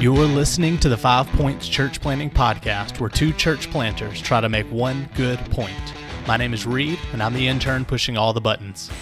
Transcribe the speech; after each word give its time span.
You're 0.00 0.26
listening 0.26 0.78
to 0.78 0.88
the 0.88 0.96
Five 0.96 1.26
Points 1.30 1.66
Church 1.66 2.00
Planting 2.00 2.30
Podcast, 2.30 3.00
where 3.00 3.10
two 3.10 3.32
church 3.32 3.68
planters 3.68 4.22
try 4.22 4.40
to 4.40 4.48
make 4.48 4.70
one 4.70 5.08
good 5.16 5.40
point. 5.50 5.74
My 6.24 6.36
name 6.36 6.54
is 6.54 6.64
Reed, 6.64 7.00
and 7.12 7.20
I'm 7.20 7.34
the 7.34 7.48
intern 7.48 7.84
pushing 7.84 8.16
all 8.16 8.32
the 8.32 8.40
buttons. 8.40 8.92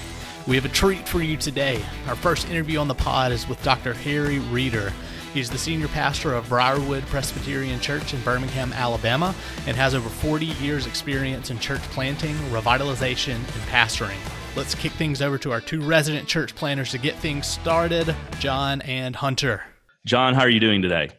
We 0.47 0.57
have 0.57 0.65
a 0.65 0.71
treat 0.71 1.07
for 1.07 1.21
you 1.21 1.37
today. 1.37 1.85
Our 2.09 2.17
first 2.17 2.49
interview 2.49 2.79
on 2.79 2.89
the 2.89 2.95
pod 2.95 3.31
is 3.31 3.47
with 3.47 3.63
Dr. 3.63 3.93
Harry 3.93 4.39
Reeder. 4.39 4.91
He's 5.35 5.51
the 5.51 5.59
senior 5.59 5.89
pastor 5.89 6.33
of 6.33 6.49
Briarwood 6.49 7.05
Presbyterian 7.09 7.79
Church 7.79 8.15
in 8.15 8.23
Birmingham, 8.23 8.73
Alabama, 8.73 9.35
and 9.67 9.77
has 9.77 9.95
over 9.95 10.09
40 10.09 10.47
years' 10.47 10.87
experience 10.87 11.51
in 11.51 11.59
church 11.59 11.83
planting, 11.83 12.37
revitalization, 12.51 13.35
and 13.35 13.69
pastoring. 13.69 14.17
Let's 14.57 14.75
kick 14.75 14.93
things 14.93 15.21
over 15.21 15.37
to 15.37 15.53
our 15.53 15.61
two 15.61 15.83
resident 15.83 16.27
church 16.27 16.55
planters 16.55 16.93
to 16.93 16.99
get 16.99 17.17
things 17.17 17.47
started, 17.47 18.17
John 18.39 18.81
and 18.81 19.15
Hunter. 19.15 19.63
John, 20.07 20.35
how 20.35 20.43
are 20.43 20.49
you 20.49 20.61
doing 20.61 20.83
today? 20.83 21.11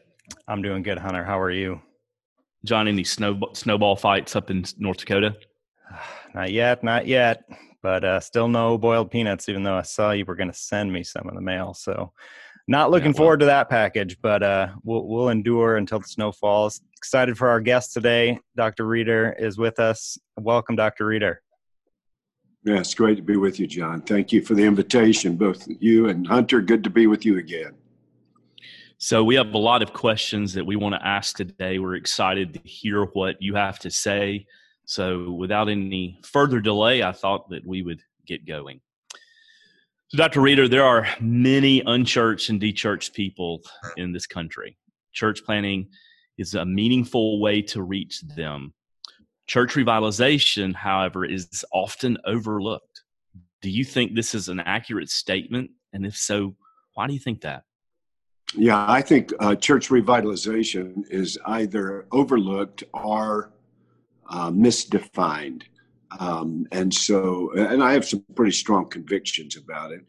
I'm 0.48 0.62
doing 0.62 0.82
good, 0.82 0.98
Hunter. 0.98 1.26
How 1.26 1.42
are 1.42 1.52
you? 1.52 1.82
John, 2.64 2.88
any 2.88 3.04
snow, 3.04 3.38
snowball 3.52 3.98
fights 3.98 4.34
up 4.34 4.50
in 4.50 4.64
North 4.78 5.00
Dakota? 5.00 5.36
Not 6.34 6.54
yet, 6.54 6.84
not 6.84 7.06
yet. 7.06 7.44
But 7.82 8.06
uh, 8.06 8.20
still 8.22 8.48
no 8.48 8.78
boiled 8.78 9.12
peanuts, 9.12 9.50
even 9.50 9.64
though 9.64 9.76
I 9.76 9.82
saw 9.82 10.12
you 10.12 10.24
were 10.24 10.36
going 10.36 10.52
to 10.52 10.58
send 10.58 10.92
me 10.92 11.04
some 11.04 11.28
in 11.28 11.36
the 11.36 11.42
mail. 11.42 11.74
So, 11.74 12.14
not 12.68 12.90
looking 12.90 13.08
yeah, 13.08 13.12
well, 13.12 13.18
forward 13.18 13.40
to 13.42 13.46
that 13.48 13.70
package, 13.70 14.18
but 14.22 14.42
uh, 14.42 14.70
we'll, 14.84 15.06
we'll 15.06 15.30
endure 15.30 15.78
until 15.78 16.00
the 16.00 16.08
snow 16.08 16.32
falls. 16.32 16.82
Excited 16.96 17.38
for 17.38 17.50
our 17.50 17.60
guest 17.60 17.94
today. 17.94 18.40
Dr. 18.56 18.86
Reeder 18.86 19.36
is 19.38 19.58
with 19.58 19.80
us. 19.80 20.18
Welcome, 20.38 20.76
Dr. 20.76 21.08
Reeder. 21.08 21.42
Yeah, 22.64 22.80
it's 22.80 22.94
great 22.94 23.16
to 23.18 23.24
be 23.24 23.38
with 23.38 23.60
you, 23.60 23.68
John. 23.68 24.02
Thank 24.02 24.32
you 24.32 24.42
for 24.42 24.54
the 24.54 24.64
invitation, 24.64 25.36
both 25.36 25.68
you 25.80 26.08
and 26.08 26.26
Hunter. 26.26 26.62
Good 26.62 26.84
to 26.86 26.90
be 26.90 27.08
with 27.08 27.26
you 27.26 27.38
again. 27.38 27.74
So 29.00 29.24
we 29.24 29.36
have 29.36 29.54
a 29.54 29.60
lot 29.60 29.84
of 29.84 29.94
questions 29.94 30.54
that 30.54 30.66
we 30.66 30.76
want 30.76 30.96
to 30.96 31.08
ask 31.08 31.38
today. 31.38 31.78
We're 31.78 31.96
excited 31.96 32.56
to 32.56 32.60
hear 32.68 33.04
what 33.06 33.36
you 33.40 33.54
have 33.54 33.78
to 33.80 33.92
say. 33.92 34.48
So 34.86 35.32
without 35.32 35.70
any 35.70 36.20
further 36.24 36.60
delay, 36.60 37.04
I 37.04 37.12
thought 37.12 37.48
that 37.50 37.66
we 37.66 37.84
would 37.84 38.02
get 38.26 38.48
going. 38.48 38.82
So, 40.08 40.18
Dr. 40.18 40.42
Reeder, 40.42 40.68
there 40.68 40.86
are 40.86 41.08
many 41.20 41.84
unchurched 41.86 42.50
and 42.50 42.60
dechurched 42.60 43.14
people 43.14 43.62
in 43.98 44.14
this 44.14 44.26
country. 44.26 44.78
Church 45.12 45.44
planting 45.46 45.90
is 46.40 46.56
a 46.56 46.66
meaningful 46.66 47.40
way 47.40 47.62
to 47.64 47.84
reach 47.84 48.22
them. 48.22 48.74
Church 49.46 49.74
revitalization, 49.74 50.74
however, 50.74 51.24
is 51.24 51.64
often 51.72 52.18
overlooked. 52.26 53.04
Do 53.62 53.70
you 53.70 53.84
think 53.84 54.16
this 54.16 54.34
is 54.34 54.50
an 54.50 54.60
accurate 54.60 55.10
statement? 55.10 55.72
And 55.94 56.06
if 56.06 56.16
so, 56.16 56.56
why 56.94 57.06
do 57.06 57.14
you 57.14 57.20
think 57.20 57.42
that? 57.42 57.64
Yeah, 58.56 58.86
I 58.88 59.02
think 59.02 59.34
uh, 59.40 59.56
church 59.56 59.90
revitalization 59.90 61.04
is 61.10 61.38
either 61.46 62.06
overlooked 62.12 62.84
or 62.94 63.52
uh, 64.30 64.52
misdefined. 64.52 65.64
Um, 66.20 66.66
and 66.72 66.94
so, 66.94 67.52
and 67.54 67.84
I 67.84 67.94
have 67.94 68.06
some 68.06 68.24
pretty 68.36 68.54
strong 68.54 68.90
convictions 68.90 69.58
about 69.58 69.92
it. 69.92 70.02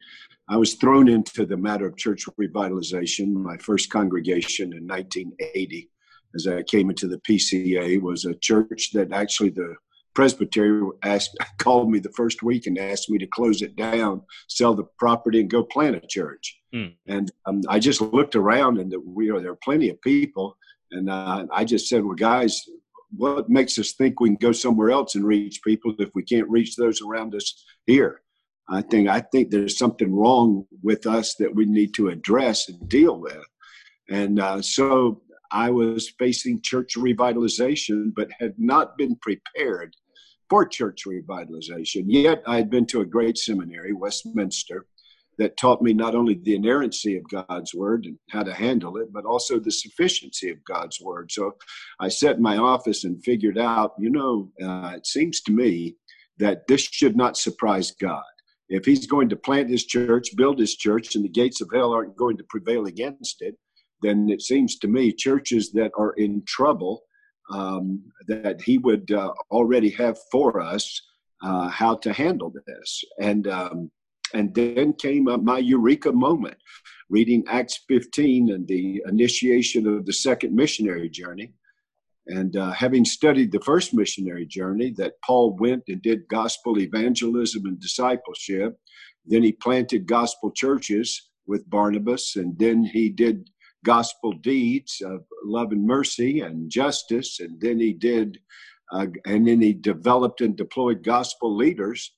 I 0.48 0.56
was 0.56 0.74
thrown 0.74 1.08
into 1.08 1.44
the 1.44 1.56
matter 1.56 1.86
of 1.86 1.96
church 1.96 2.24
revitalization. 2.40 3.32
My 3.32 3.56
first 3.58 3.90
congregation 3.90 4.72
in 4.72 4.86
1980, 4.86 5.90
as 6.34 6.46
I 6.46 6.62
came 6.62 6.88
into 6.90 7.06
the 7.08 7.18
PCA, 7.18 8.00
was 8.00 8.24
a 8.24 8.34
church 8.34 8.92
that 8.92 9.12
actually 9.12 9.50
the 9.50 9.74
presbytery 10.18 10.82
asked, 11.04 11.36
called 11.58 11.88
me 11.88 12.00
the 12.00 12.10
first 12.10 12.42
week 12.42 12.66
and 12.66 12.76
asked 12.76 13.08
me 13.08 13.18
to 13.18 13.26
close 13.28 13.62
it 13.62 13.76
down, 13.76 14.20
sell 14.48 14.74
the 14.74 14.82
property, 14.98 15.38
and 15.38 15.48
go 15.48 15.62
plant 15.62 15.94
a 15.94 16.00
church. 16.08 16.58
Mm. 16.74 16.94
And 17.06 17.30
um, 17.46 17.62
I 17.68 17.78
just 17.78 18.00
looked 18.00 18.34
around, 18.34 18.78
and 18.78 18.92
we 19.06 19.26
you 19.26 19.32
know, 19.32 19.40
there 19.40 19.52
are 19.52 19.62
plenty 19.62 19.90
of 19.90 20.02
people, 20.02 20.56
and 20.90 21.08
uh, 21.08 21.46
I 21.52 21.64
just 21.64 21.86
said, 21.86 22.04
"Well, 22.04 22.16
guys, 22.16 22.60
what 23.16 23.48
makes 23.48 23.78
us 23.78 23.92
think 23.92 24.18
we 24.18 24.30
can 24.30 24.38
go 24.40 24.50
somewhere 24.50 24.90
else 24.90 25.14
and 25.14 25.24
reach 25.24 25.62
people 25.62 25.94
if 26.00 26.10
we 26.16 26.24
can't 26.24 26.50
reach 26.50 26.74
those 26.74 27.00
around 27.00 27.36
us 27.36 27.64
here?" 27.86 28.22
I 28.68 28.82
think 28.82 29.08
I 29.08 29.20
think 29.20 29.50
there's 29.50 29.78
something 29.78 30.12
wrong 30.12 30.66
with 30.82 31.06
us 31.06 31.36
that 31.36 31.54
we 31.54 31.64
need 31.64 31.94
to 31.94 32.08
address 32.08 32.68
and 32.68 32.88
deal 32.88 33.20
with. 33.20 33.46
And 34.10 34.40
uh, 34.40 34.62
so 34.62 35.22
I 35.52 35.70
was 35.70 36.10
facing 36.18 36.60
church 36.60 36.94
revitalization, 36.96 38.12
but 38.14 38.28
had 38.40 38.54
not 38.58 38.98
been 38.98 39.14
prepared 39.16 39.94
for 40.48 40.66
church 40.66 41.04
revitalization. 41.06 42.04
Yet 42.06 42.42
I 42.46 42.56
had 42.56 42.70
been 42.70 42.86
to 42.86 43.00
a 43.00 43.06
great 43.06 43.38
seminary, 43.38 43.92
Westminster, 43.92 44.86
that 45.38 45.56
taught 45.56 45.80
me 45.80 45.92
not 45.92 46.14
only 46.14 46.34
the 46.34 46.56
inerrancy 46.56 47.16
of 47.16 47.28
God's 47.28 47.72
word 47.72 48.06
and 48.06 48.18
how 48.30 48.42
to 48.42 48.52
handle 48.52 48.96
it, 48.96 49.12
but 49.12 49.24
also 49.24 49.58
the 49.58 49.70
sufficiency 49.70 50.50
of 50.50 50.64
God's 50.64 51.00
word. 51.00 51.30
So 51.30 51.54
I 52.00 52.08
sat 52.08 52.36
in 52.36 52.42
my 52.42 52.56
office 52.56 53.04
and 53.04 53.22
figured 53.22 53.56
out, 53.56 53.92
you 53.98 54.10
know, 54.10 54.50
uh, 54.60 54.94
it 54.96 55.06
seems 55.06 55.40
to 55.42 55.52
me 55.52 55.96
that 56.38 56.66
this 56.66 56.82
should 56.82 57.16
not 57.16 57.36
surprise 57.36 57.92
God. 57.92 58.22
If 58.68 58.84
he's 58.84 59.06
going 59.06 59.28
to 59.30 59.36
plant 59.36 59.70
his 59.70 59.86
church, 59.86 60.36
build 60.36 60.58
his 60.58 60.76
church, 60.76 61.14
and 61.14 61.24
the 61.24 61.28
gates 61.28 61.60
of 61.60 61.70
hell 61.72 61.92
aren't 61.92 62.16
going 62.16 62.36
to 62.36 62.44
prevail 62.48 62.86
against 62.86 63.40
it, 63.40 63.56
then 64.02 64.28
it 64.28 64.42
seems 64.42 64.76
to 64.78 64.88
me 64.88 65.12
churches 65.12 65.72
that 65.72 65.92
are 65.96 66.12
in 66.12 66.42
trouble 66.46 67.02
um, 67.50 68.02
that 68.26 68.60
he 68.60 68.78
would 68.78 69.10
uh, 69.10 69.32
already 69.50 69.90
have 69.90 70.18
for 70.30 70.60
us 70.60 71.00
uh, 71.42 71.68
how 71.68 71.96
to 71.96 72.12
handle 72.12 72.52
this. 72.66 73.04
And 73.20 73.46
um, 73.46 73.90
and 74.34 74.54
then 74.54 74.92
came 74.92 75.24
my 75.42 75.58
eureka 75.58 76.12
moment, 76.12 76.56
reading 77.08 77.44
Acts 77.48 77.80
15 77.88 78.50
and 78.50 78.68
the 78.68 79.02
initiation 79.06 79.86
of 79.86 80.04
the 80.04 80.12
second 80.12 80.54
missionary 80.54 81.08
journey. 81.08 81.52
And 82.26 82.54
uh, 82.56 82.72
having 82.72 83.06
studied 83.06 83.52
the 83.52 83.60
first 83.60 83.94
missionary 83.94 84.44
journey, 84.44 84.92
that 84.98 85.14
Paul 85.24 85.56
went 85.56 85.84
and 85.88 86.02
did 86.02 86.28
gospel 86.28 86.78
evangelism 86.78 87.64
and 87.64 87.80
discipleship. 87.80 88.78
Then 89.24 89.42
he 89.42 89.52
planted 89.52 90.06
gospel 90.06 90.50
churches 90.50 91.30
with 91.46 91.68
Barnabas, 91.70 92.36
and 92.36 92.58
then 92.58 92.84
he 92.84 93.08
did 93.08 93.48
gospel 93.84 94.32
deeds 94.32 95.00
of 95.04 95.24
love 95.44 95.72
and 95.72 95.86
mercy 95.86 96.40
and 96.40 96.70
justice. 96.70 97.40
And 97.40 97.60
then 97.60 97.78
he 97.78 97.92
did, 97.92 98.38
uh, 98.92 99.06
and 99.26 99.46
then 99.46 99.60
he 99.60 99.72
developed 99.72 100.40
and 100.40 100.56
deployed 100.56 101.02
gospel 101.04 101.54
leaders. 101.54 102.12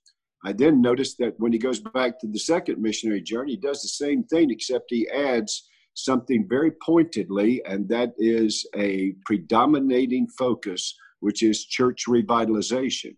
I 0.44 0.52
then 0.52 0.80
noticed 0.80 1.18
that 1.18 1.38
when 1.38 1.52
he 1.52 1.58
goes 1.58 1.80
back 1.80 2.18
to 2.20 2.26
the 2.26 2.38
second 2.38 2.80
missionary 2.80 3.20
journey, 3.20 3.52
he 3.52 3.56
does 3.58 3.82
the 3.82 3.88
same 3.88 4.24
thing, 4.24 4.50
except 4.50 4.86
he 4.88 5.08
adds 5.10 5.68
something 5.94 6.46
very 6.48 6.72
pointedly, 6.82 7.62
and 7.66 7.88
that 7.88 8.12
is 8.16 8.66
a 8.74 9.14
predominating 9.26 10.26
focus, 10.28 10.94
which 11.20 11.42
is 11.42 11.66
church 11.66 12.04
revitalization. 12.08 13.16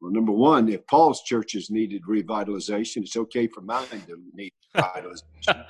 Well, 0.00 0.12
number 0.12 0.32
one, 0.32 0.68
if 0.68 0.86
Paul's 0.86 1.22
churches 1.22 1.70
needed 1.70 2.02
revitalization, 2.08 2.98
it's 2.98 3.16
okay 3.16 3.46
for 3.46 3.60
mine 3.60 3.86
to 4.06 4.16
need 4.32 4.52
revitalization. 4.74 5.66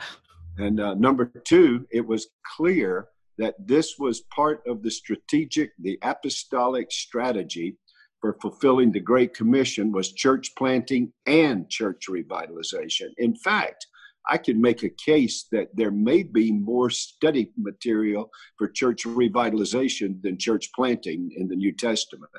And 0.58 0.80
uh, 0.80 0.94
number 0.94 1.26
two, 1.44 1.86
it 1.90 2.06
was 2.06 2.28
clear 2.56 3.08
that 3.38 3.54
this 3.58 3.98
was 3.98 4.20
part 4.34 4.62
of 4.66 4.82
the 4.82 4.90
strategic, 4.90 5.72
the 5.78 5.98
apostolic 6.02 6.92
strategy 6.92 7.76
for 8.20 8.38
fulfilling 8.40 8.92
the 8.92 9.00
Great 9.00 9.34
Commission 9.34 9.92
was 9.92 10.12
church 10.12 10.52
planting 10.56 11.12
and 11.26 11.68
church 11.68 12.06
revitalization. 12.08 13.08
In 13.18 13.34
fact, 13.36 13.86
I 14.26 14.38
can 14.38 14.60
make 14.60 14.82
a 14.82 14.88
case 14.88 15.46
that 15.52 15.68
there 15.74 15.90
may 15.90 16.22
be 16.22 16.50
more 16.50 16.88
study 16.88 17.52
material 17.58 18.30
for 18.56 18.68
church 18.68 19.04
revitalization 19.04 20.22
than 20.22 20.38
church 20.38 20.70
planting 20.74 21.30
in 21.36 21.48
the 21.48 21.56
New 21.56 21.72
Testament. 21.72 22.30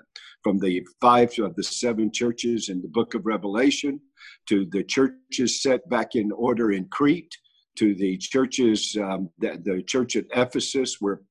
From 0.41 0.57
the 0.57 0.83
five 0.99 1.37
of 1.37 1.55
the 1.55 1.63
seven 1.63 2.11
churches 2.11 2.69
in 2.69 2.81
the 2.81 2.87
book 2.87 3.13
of 3.13 3.25
Revelation 3.25 3.99
to 4.47 4.65
the 4.71 4.83
churches 4.83 5.61
set 5.61 5.87
back 5.89 6.15
in 6.15 6.31
order 6.31 6.71
in 6.71 6.85
Crete 6.85 7.37
to 7.75 7.95
the 7.95 8.17
churches, 8.17 8.97
um, 9.01 9.29
the, 9.39 9.59
the 9.63 9.81
church 9.83 10.15
at 10.15 10.25
Ephesus, 10.35 10.97
where 10.99 11.21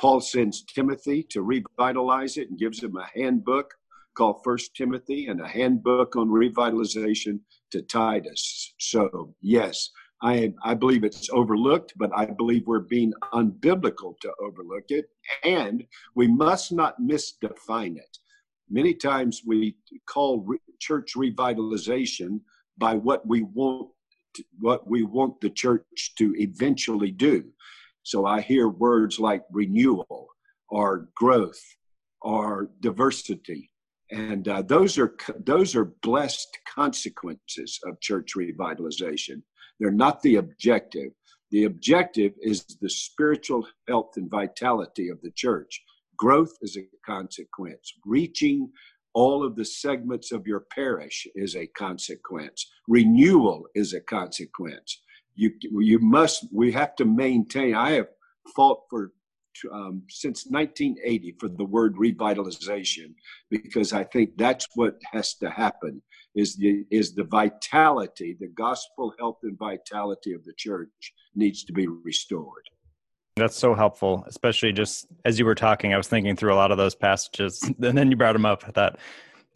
Paul 0.00 0.20
sends 0.20 0.62
Timothy 0.62 1.22
to 1.30 1.42
revitalize 1.42 2.36
it 2.36 2.50
and 2.50 2.58
gives 2.58 2.82
him 2.82 2.96
a 2.96 3.08
handbook 3.18 3.74
called 4.14 4.42
First 4.42 4.74
Timothy 4.74 5.26
and 5.26 5.40
a 5.40 5.48
handbook 5.48 6.16
on 6.16 6.28
revitalization 6.28 7.40
to 7.70 7.82
Titus. 7.82 8.74
So, 8.78 9.34
yes, 9.40 9.90
I, 10.22 10.52
I 10.64 10.74
believe 10.74 11.04
it's 11.04 11.30
overlooked, 11.30 11.92
but 11.96 12.10
I 12.14 12.26
believe 12.26 12.66
we're 12.66 12.80
being 12.80 13.12
unbiblical 13.32 14.18
to 14.20 14.32
overlook 14.40 14.86
it, 14.88 15.06
and 15.44 15.84
we 16.16 16.26
must 16.26 16.72
not 16.72 17.00
misdefine 17.00 17.96
it. 17.96 18.18
Many 18.70 18.94
times 18.94 19.42
we 19.46 19.76
call 20.06 20.40
re- 20.40 20.58
church 20.80 21.14
revitalization 21.16 22.40
by 22.76 22.94
what 22.94 23.26
we 23.26 23.42
want 23.42 23.90
what 24.58 24.88
we 24.88 25.02
want 25.02 25.40
the 25.40 25.50
church 25.50 26.12
to 26.18 26.34
eventually 26.36 27.10
do. 27.10 27.44
So 28.02 28.26
I 28.26 28.40
hear 28.40 28.68
words 28.68 29.18
like 29.18 29.44
renewal 29.52 30.28
or 30.68 31.08
growth 31.14 31.62
or 32.22 32.70
diversity. 32.80 33.70
And 34.10 34.48
uh, 34.48 34.62
those 34.62 34.96
are 34.98 35.14
those 35.44 35.76
are 35.76 35.92
blessed 36.02 36.58
consequences 36.74 37.78
of 37.84 38.00
church 38.00 38.32
revitalization. 38.36 39.42
They're 39.78 39.90
not 39.90 40.22
the 40.22 40.36
objective. 40.36 41.12
The 41.50 41.64
objective 41.64 42.32
is 42.40 42.64
the 42.80 42.90
spiritual 42.90 43.66
health 43.86 44.12
and 44.16 44.30
vitality 44.30 45.08
of 45.08 45.20
the 45.22 45.30
church. 45.30 45.82
Growth 46.16 46.52
is 46.62 46.76
a 46.76 46.88
consequence. 47.04 47.92
Reaching 48.04 48.70
all 49.14 49.44
of 49.44 49.56
the 49.56 49.64
segments 49.64 50.32
of 50.32 50.46
your 50.46 50.64
parish 50.74 51.26
is 51.34 51.56
a 51.56 51.66
consequence. 51.66 52.70
Renewal 52.86 53.66
is 53.74 53.94
a 53.94 54.00
consequence. 54.00 55.02
You, 55.34 55.52
you 55.60 55.98
must, 56.00 56.46
we 56.52 56.72
have 56.72 56.94
to 56.96 57.04
maintain. 57.04 57.74
I 57.74 57.92
have 57.92 58.08
fought 58.54 58.80
for 58.90 59.12
um, 59.72 60.02
since 60.08 60.46
1980 60.46 61.36
for 61.40 61.48
the 61.48 61.64
word 61.64 61.96
revitalization 61.96 63.14
because 63.50 63.92
I 63.92 64.04
think 64.04 64.36
that's 64.36 64.68
what 64.74 64.96
has 65.12 65.34
to 65.34 65.50
happen 65.50 66.02
is 66.34 66.56
the 66.56 66.84
is 66.90 67.14
the 67.14 67.24
vitality, 67.24 68.36
the 68.38 68.48
gospel 68.48 69.12
health 69.18 69.38
and 69.42 69.58
vitality 69.58 70.32
of 70.32 70.44
the 70.44 70.52
church 70.56 71.12
needs 71.34 71.64
to 71.64 71.72
be 71.72 71.86
restored. 71.86 72.68
That's 73.38 73.56
so 73.56 73.74
helpful, 73.74 74.24
especially 74.26 74.72
just 74.72 75.06
as 75.24 75.38
you 75.38 75.44
were 75.44 75.54
talking. 75.54 75.94
I 75.94 75.96
was 75.96 76.08
thinking 76.08 76.36
through 76.36 76.52
a 76.52 76.56
lot 76.56 76.70
of 76.70 76.78
those 76.78 76.94
passages, 76.94 77.62
and 77.82 77.96
then 77.96 78.10
you 78.10 78.16
brought 78.16 78.34
them 78.34 78.46
up. 78.46 78.64
I 78.66 78.70
thought, 78.70 78.98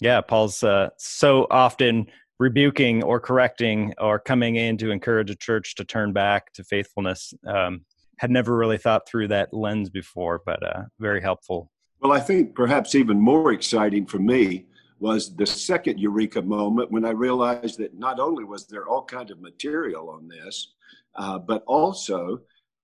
yeah, 0.00 0.20
Paul's 0.20 0.62
uh, 0.62 0.90
so 0.96 1.46
often 1.50 2.06
rebuking 2.38 3.02
or 3.02 3.20
correcting 3.20 3.94
or 3.98 4.18
coming 4.18 4.56
in 4.56 4.76
to 4.78 4.90
encourage 4.90 5.30
a 5.30 5.36
church 5.36 5.74
to 5.76 5.84
turn 5.84 6.12
back 6.12 6.52
to 6.54 6.64
faithfulness. 6.64 7.34
Um, 7.46 7.84
had 8.18 8.30
never 8.30 8.56
really 8.56 8.78
thought 8.78 9.08
through 9.08 9.26
that 9.28 9.52
lens 9.52 9.90
before, 9.90 10.42
but 10.46 10.62
uh, 10.62 10.82
very 11.00 11.20
helpful. 11.20 11.70
Well, 12.00 12.12
I 12.12 12.20
think 12.20 12.54
perhaps 12.54 12.94
even 12.94 13.20
more 13.20 13.52
exciting 13.52 14.06
for 14.06 14.18
me 14.18 14.66
was 15.00 15.34
the 15.34 15.46
second 15.46 15.98
eureka 15.98 16.40
moment 16.40 16.92
when 16.92 17.04
I 17.04 17.10
realized 17.10 17.78
that 17.78 17.98
not 17.98 18.20
only 18.20 18.44
was 18.44 18.66
there 18.66 18.86
all 18.86 19.04
kind 19.04 19.32
of 19.32 19.40
material 19.40 20.08
on 20.10 20.28
this, 20.28 20.74
uh, 21.16 21.38
but 21.40 21.64
also 21.66 22.40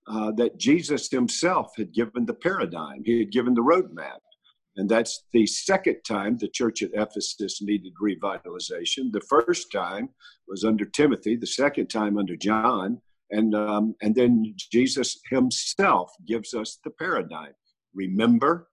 uh, 0.07 0.31
that 0.37 0.57
Jesus 0.57 1.09
himself 1.09 1.71
had 1.77 1.93
given 1.93 2.25
the 2.25 2.33
paradigm. 2.33 3.03
He 3.05 3.19
had 3.19 3.31
given 3.31 3.53
the 3.53 3.61
roadmap. 3.61 4.19
And 4.75 4.89
that's 4.89 5.25
the 5.33 5.45
second 5.45 5.97
time 6.07 6.37
the 6.37 6.47
church 6.47 6.81
at 6.81 6.91
Ephesus 6.93 7.61
needed 7.61 7.93
revitalization. 8.01 9.11
The 9.11 9.25
first 9.27 9.71
time 9.71 10.09
was 10.47 10.63
under 10.63 10.85
Timothy, 10.85 11.35
the 11.35 11.47
second 11.47 11.87
time 11.87 12.17
under 12.17 12.35
John. 12.35 13.01
And, 13.31 13.53
um, 13.53 13.95
and 14.01 14.15
then 14.15 14.55
Jesus 14.71 15.19
himself 15.29 16.11
gives 16.25 16.53
us 16.53 16.79
the 16.83 16.91
paradigm 16.91 17.53
remember 17.93 18.69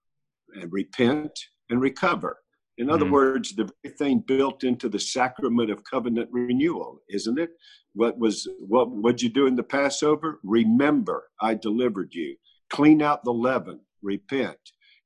and 0.55 0.73
repent 0.73 1.33
and 1.71 1.81
recover. 1.81 2.39
In 2.79 2.91
other 2.91 3.05
mm-hmm. 3.05 3.15
words, 3.15 3.55
the 3.55 3.71
very 3.83 3.97
thing 3.97 4.19
built 4.27 4.63
into 4.63 4.89
the 4.89 4.99
sacrament 4.99 5.71
of 5.71 5.85
covenant 5.85 6.29
renewal, 6.31 7.01
isn't 7.09 7.39
it? 7.39 7.51
What 7.95 8.19
was 8.19 8.47
what 8.59 8.91
what'd 8.91 9.23
you 9.23 9.31
do 9.31 9.47
in 9.47 9.57
the 9.57 9.63
Passover? 9.63 10.41
Remember, 10.43 11.29
I 11.41 11.55
delivered 11.55 12.13
you. 12.13 12.37
Clean 12.69 13.01
out 13.01 13.25
the 13.25 13.33
leaven, 13.33 13.81
repent, 14.03 14.59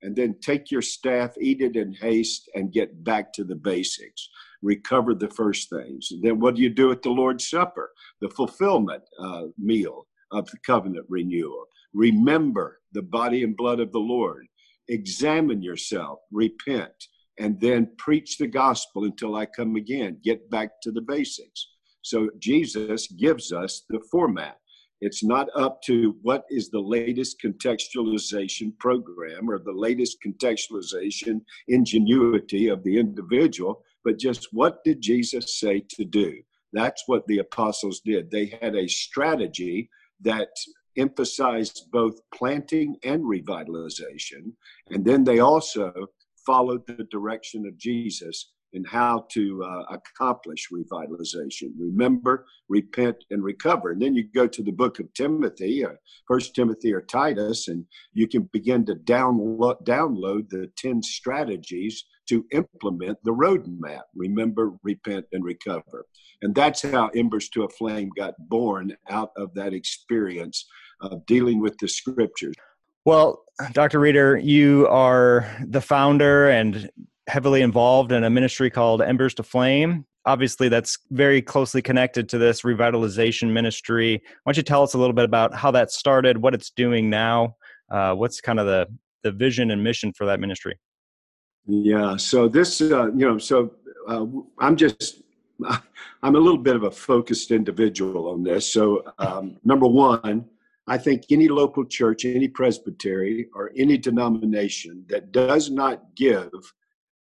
and 0.03 0.17
then 0.17 0.35
take 0.41 0.71
your 0.71 0.83
staff, 0.83 1.35
eat 1.41 1.61
it 1.61 1.77
in 1.77 1.93
haste, 1.93 2.51
and 2.55 2.73
get 2.73 3.05
back 3.05 3.33
to 3.35 3.45
the 3.45 3.55
basics. 3.55 4.29
Recover 4.63 5.15
the 5.15 5.31
first 5.31 5.71
things. 5.71 6.09
And 6.11 6.23
then 6.23 6.41
what 6.41 6.57
do 6.57 6.63
you 6.63 6.71
do 6.71 6.91
at 6.91 7.03
the 7.03 7.11
Lord's 7.11 7.49
Supper? 7.49 7.91
The 8.21 8.31
fulfillment 8.31 9.03
uh, 9.19 9.45
meal 9.57 10.07
of 10.33 10.51
the 10.51 10.59
covenant 10.67 11.07
renewal. 11.09 11.67
Remember 11.95 12.81
the 12.93 13.03
body 13.03 13.45
and 13.45 13.57
blood 13.57 13.79
of 13.79 13.93
the 13.93 13.99
Lord. 13.99 14.47
Examine 14.89 15.63
yourself, 15.63 16.19
repent 16.33 16.95
and 17.41 17.59
then 17.59 17.91
preach 17.97 18.37
the 18.37 18.47
gospel 18.47 19.05
until 19.05 19.35
I 19.35 19.47
come 19.47 19.75
again. 19.77 20.19
Get 20.23 20.51
back 20.51 20.81
to 20.83 20.93
the 20.93 21.01
basics. 21.01 21.69
So 22.03 22.29
Jesus 22.39 23.09
gives 23.09 23.51
us 23.53 23.83
the 23.89 24.01
format. 24.11 24.59
It's 25.01 25.25
not 25.25 25.49
up 25.57 25.81
to 25.87 26.17
what 26.21 26.45
is 26.51 26.69
the 26.69 26.81
latest 26.81 27.41
contextualization 27.43 28.79
program 28.79 29.51
or 29.51 29.59
the 29.59 29.73
latest 29.73 30.19
contextualization 30.25 31.41
ingenuity 31.69 32.69
of 32.69 32.85
the 32.85 32.99
individual, 32.99 33.83
but 34.05 34.19
just 34.19 34.49
what 34.53 34.85
did 34.85 35.01
Jesus 35.01 35.59
say 35.59 35.83
to 35.97 36.05
do? 36.05 36.43
That's 36.75 37.05
what 37.07 37.27
the 37.27 37.39
apostles 37.39 38.01
did. 38.05 38.31
They 38.31 38.59
had 38.61 38.77
a 38.77 38.87
strategy 38.87 39.89
that 40.21 40.51
emphasized 40.99 41.89
both 41.91 42.21
planting 42.35 42.97
and 43.03 43.23
revitalization. 43.23 44.53
And 44.91 45.03
then 45.05 45.25
they 45.25 45.39
also 45.39 45.93
followed 46.47 46.87
the 46.87 47.05
direction 47.11 47.67
of 47.67 47.77
Jesus 47.79 48.53
in 48.73 48.85
how 48.85 49.27
to 49.31 49.65
uh, 49.65 49.83
accomplish 49.97 50.69
revitalization. 50.73 51.73
Remember, 51.79 52.47
repent, 52.69 53.17
and 53.31 53.43
recover. 53.43 53.91
And 53.91 54.01
then 54.01 54.15
you 54.15 54.25
go 54.33 54.47
to 54.47 54.63
the 54.63 54.71
book 54.71 55.01
of 55.01 55.13
Timothy, 55.15 55.85
uh, 55.85 55.91
First 56.29 56.55
Timothy 56.55 56.93
or 56.93 57.01
Titus, 57.01 57.69
and 57.69 57.85
you 58.13 58.29
can 58.29 58.49
begin 58.53 58.87
to 58.87 58.95
download 58.95 59.83
download 59.85 60.49
the 60.49 60.71
ten 60.77 61.03
strategies 61.03 62.05
to 62.29 62.47
implement 62.53 63.19
the 63.25 63.33
roadmap. 63.33 64.03
Remember, 64.15 64.73
repent, 64.85 65.27
and 65.33 65.43
recover. 65.43 66.07
And 66.43 66.55
that's 66.55 66.83
how 66.83 67.09
Embers 67.09 67.49
to 67.51 67.65
a 67.65 67.69
Flame 67.69 68.11
got 68.17 68.35
born 68.39 68.97
out 69.09 69.33
of 69.37 69.53
that 69.55 69.75
experience 69.75 70.67
of 71.01 71.27
dealing 71.27 71.61
with 71.61 71.77
the 71.79 71.89
scriptures. 71.89 72.55
Well, 73.05 73.45
Dr. 73.73 74.01
Reeder, 74.01 74.37
you 74.37 74.87
are 74.89 75.51
the 75.67 75.81
founder 75.81 76.49
and 76.49 76.91
heavily 77.29 77.63
involved 77.63 78.13
in 78.13 78.25
a 78.25 78.31
ministry 78.31 78.71
called 78.71 79.03
Embers 79.03 79.35
to 79.35 79.43
Flame. 79.43 80.05
Obviously, 80.27 80.69
that's 80.69 80.99
very 81.11 81.41
closely 81.41 81.81
connected 81.81 82.29
to 82.29 82.39
this 82.39 82.63
revitalization 82.63 83.53
ministry. 83.53 84.23
Why 84.43 84.53
don't 84.53 84.57
you 84.57 84.63
tell 84.63 84.83
us 84.83 84.95
a 84.95 84.99
little 84.99 85.15
bit 85.15 85.25
about 85.25 85.55
how 85.55 85.71
that 85.71 85.91
started, 85.91 86.39
what 86.39 86.55
it's 86.55 86.71
doing 86.71 87.09
now, 87.09 87.57
uh, 87.91 88.15
what's 88.15 88.41
kind 88.41 88.61
of 88.61 88.67
the, 88.67 88.87
the 89.23 89.33
vision 89.33 89.71
and 89.71 89.83
mission 89.83 90.13
for 90.13 90.27
that 90.27 90.41
ministry? 90.41 90.79
Yeah, 91.67 92.17
so 92.17 92.49
this, 92.49 92.81
uh, 92.81 93.07
you 93.13 93.27
know, 93.27 93.39
so 93.39 93.73
uh, 94.09 94.27
I'm 94.59 94.77
just, 94.77 95.23
I'm 96.23 96.35
a 96.35 96.39
little 96.39 96.59
bit 96.59 96.77
of 96.77 96.83
a 96.83 96.91
focused 96.91 97.51
individual 97.51 98.29
on 98.29 98.43
this. 98.43 98.71
So, 98.71 99.05
um, 99.19 99.57
number 99.65 99.87
one, 99.87 100.50
I 100.91 100.99
think 100.99 101.27
any 101.31 101.47
local 101.47 101.85
church, 101.85 102.25
any 102.25 102.49
presbytery, 102.49 103.47
or 103.55 103.71
any 103.77 103.97
denomination 103.97 105.05
that 105.09 105.31
does 105.31 105.71
not 105.71 106.03
give 106.17 106.51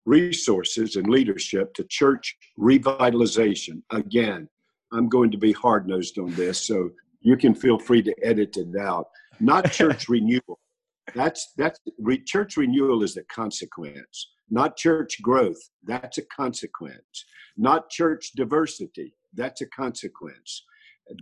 resources 0.05 0.97
and 0.97 1.07
leadership 1.07 1.73
to 1.75 1.85
church 1.85 2.35
revitalization, 2.59 3.81
again, 3.89 4.49
I'm 4.91 5.07
going 5.07 5.31
to 5.31 5.37
be 5.37 5.53
hard 5.53 5.87
nosed 5.87 6.19
on 6.19 6.35
this, 6.35 6.67
so 6.67 6.89
you 7.21 7.37
can 7.37 7.55
feel 7.55 7.79
free 7.79 8.03
to 8.03 8.13
edit 8.21 8.57
it 8.57 8.77
out. 8.77 9.07
Not 9.39 9.71
church 9.79 10.09
renewal. 10.09 10.59
That's 11.15 11.53
that's 11.57 11.79
re, 11.99 12.21
church 12.21 12.57
renewal 12.57 13.01
is 13.01 13.15
a 13.15 13.23
consequence. 13.33 14.31
Not 14.49 14.75
church 14.75 15.21
growth. 15.21 15.69
That's 15.85 16.17
a 16.17 16.25
consequence. 16.25 17.25
Not 17.55 17.89
church 17.89 18.33
diversity. 18.35 19.15
That's 19.33 19.61
a 19.61 19.67
consequence 19.67 20.63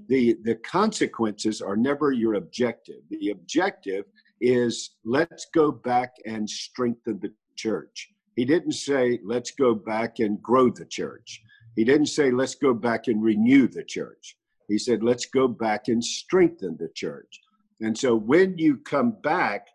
the 0.08 0.38
the 0.44 0.56
consequences 0.56 1.62
are 1.62 1.76
never 1.76 2.12
your 2.12 2.36
objective. 2.36 3.02
The 3.10 3.30
objective 3.30 4.06
is 4.40 4.92
let's 5.06 5.48
go 5.54 5.72
back 5.72 6.16
and 6.26 6.50
strengthen 6.50 7.20
the 7.20 7.34
church. 7.56 8.10
He 8.36 8.46
didn't 8.46 8.74
say 8.74 9.20
let's 9.24 9.52
go 9.52 9.76
back 9.76 10.20
and 10.20 10.42
grow 10.42 10.70
the 10.70 10.86
church. 10.86 11.42
He 11.76 11.84
didn't 11.84 12.08
say 12.08 12.32
let's 12.32 12.56
go 12.56 12.74
back 12.74 13.08
and 13.08 13.24
renew 13.24 13.68
the 13.68 13.84
church. 13.84 14.36
He 14.68 14.78
said 14.78 15.04
let's 15.04 15.26
go 15.26 15.48
back 15.48 15.88
and 15.88 16.04
strengthen 16.04 16.78
the 16.78 16.90
church. 16.96 17.40
And 17.82 17.98
so 17.98 18.16
when 18.16 18.58
you 18.58 18.78
come 18.78 19.18
back 19.24 19.68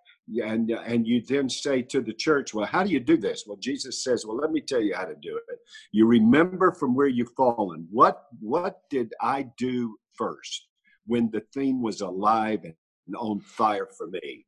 and 0.45 0.71
and 0.71 1.07
you 1.07 1.23
then 1.23 1.49
say 1.49 1.83
to 1.83 2.01
the 2.01 2.13
church 2.13 2.53
well 2.53 2.67
how 2.67 2.83
do 2.83 2.91
you 2.91 3.01
do 3.01 3.17
this? 3.17 3.45
Well 3.47 3.59
jesus 3.59 4.03
says 4.03 4.27
well 4.27 4.37
let 4.37 4.51
me 4.51 4.61
tell 4.61 4.81
you 4.81 4.95
how 4.95 5.05
to 5.05 5.15
do 5.21 5.41
it. 5.49 5.59
You 5.93 6.07
remember 6.07 6.73
from 6.73 6.95
where 6.95 7.07
you've 7.07 7.35
fallen. 7.37 7.87
What 7.91 8.25
what 8.41 8.81
did 8.91 9.13
i 9.21 9.47
do 9.57 9.97
first 10.15 10.67
when 11.07 11.31
the 11.31 11.43
thing 11.55 11.81
was 11.81 12.01
alive 12.01 12.61
and 12.65 13.17
on 13.17 13.41
fire 13.41 13.89
for 13.97 14.09
me? 14.09 14.45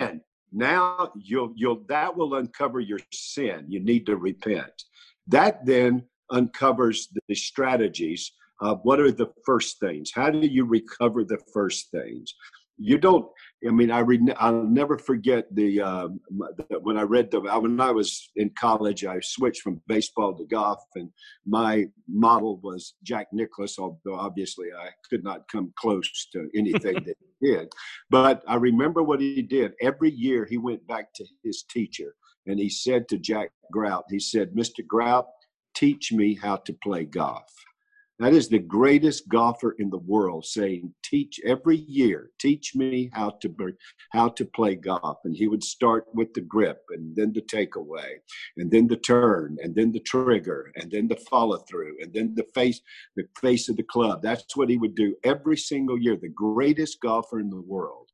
And 0.00 0.20
now 0.52 1.12
you'll 1.16 1.52
you'll 1.54 1.84
that 1.88 2.16
will 2.16 2.34
uncover 2.34 2.80
your 2.80 3.00
sin. 3.12 3.66
You 3.68 3.80
need 3.80 4.06
to 4.06 4.16
repent. 4.16 4.84
That 5.26 5.64
then 5.66 6.04
uncovers 6.30 7.08
the 7.28 7.34
strategies 7.34 8.32
of 8.60 8.80
what 8.82 9.00
are 9.00 9.12
the 9.12 9.30
first 9.44 9.78
things? 9.78 10.10
How 10.12 10.30
do 10.30 10.46
you 10.46 10.64
recover 10.64 11.24
the 11.24 11.38
first 11.52 11.90
things 11.90 12.34
you 12.78 12.98
don't 12.98 13.28
I 13.66 13.70
mean, 13.70 13.90
I 13.90 14.00
read. 14.00 14.20
I'll 14.38 14.62
never 14.62 14.98
forget 14.98 15.52
the, 15.52 15.80
uh, 15.80 16.08
the, 16.30 16.78
when 16.80 16.96
I 16.96 17.02
read 17.02 17.30
the 17.30 17.40
when 17.40 17.80
I 17.80 17.90
was 17.90 18.30
in 18.36 18.50
college. 18.58 19.04
I 19.04 19.18
switched 19.20 19.62
from 19.62 19.82
baseball 19.88 20.36
to 20.36 20.46
golf, 20.46 20.78
and 20.94 21.10
my 21.44 21.86
model 22.08 22.60
was 22.62 22.94
Jack 23.02 23.28
Nicklaus. 23.32 23.76
Although 23.78 24.14
obviously 24.14 24.68
I 24.72 24.90
could 25.10 25.24
not 25.24 25.48
come 25.50 25.72
close 25.76 26.08
to 26.32 26.48
anything 26.54 26.94
that 26.94 27.16
he 27.40 27.48
did, 27.48 27.68
but 28.10 28.42
I 28.46 28.54
remember 28.54 29.02
what 29.02 29.20
he 29.20 29.42
did. 29.42 29.72
Every 29.82 30.12
year 30.12 30.46
he 30.48 30.56
went 30.56 30.86
back 30.86 31.12
to 31.14 31.24
his 31.42 31.64
teacher, 31.68 32.14
and 32.46 32.60
he 32.60 32.68
said 32.68 33.08
to 33.08 33.18
Jack 33.18 33.50
Grout, 33.72 34.04
he 34.08 34.20
said, 34.20 34.52
"Mr. 34.52 34.86
Grout, 34.86 35.26
teach 35.74 36.12
me 36.12 36.34
how 36.34 36.56
to 36.56 36.72
play 36.74 37.04
golf." 37.04 37.52
That 38.18 38.32
is 38.32 38.48
the 38.48 38.58
greatest 38.58 39.28
golfer 39.28 39.76
in 39.78 39.90
the 39.90 39.98
world 39.98 40.44
saying, 40.44 40.92
teach 41.04 41.40
every 41.44 41.76
year, 41.76 42.30
teach 42.40 42.74
me 42.74 43.10
how 43.12 43.30
to 43.42 43.54
how 44.10 44.30
to 44.30 44.44
play 44.44 44.74
golf. 44.74 45.18
And 45.24 45.36
he 45.36 45.46
would 45.46 45.62
start 45.62 46.06
with 46.12 46.34
the 46.34 46.40
grip 46.40 46.82
and 46.90 47.14
then 47.14 47.32
the 47.32 47.42
takeaway 47.42 48.16
and 48.56 48.70
then 48.72 48.88
the 48.88 48.96
turn 48.96 49.56
and 49.62 49.72
then 49.72 49.92
the 49.92 50.00
trigger 50.00 50.72
and 50.74 50.90
then 50.90 51.06
the 51.06 51.16
follow 51.30 51.58
through 51.58 51.96
and 52.00 52.12
then 52.12 52.34
the 52.34 52.46
face, 52.54 52.80
the 53.14 53.24
face 53.40 53.68
of 53.68 53.76
the 53.76 53.84
club. 53.84 54.20
That's 54.20 54.56
what 54.56 54.68
he 54.68 54.78
would 54.78 54.96
do 54.96 55.14
every 55.22 55.56
single 55.56 55.98
year, 55.98 56.16
the 56.16 56.28
greatest 56.28 57.00
golfer 57.00 57.38
in 57.38 57.50
the 57.50 57.60
world. 57.60 58.08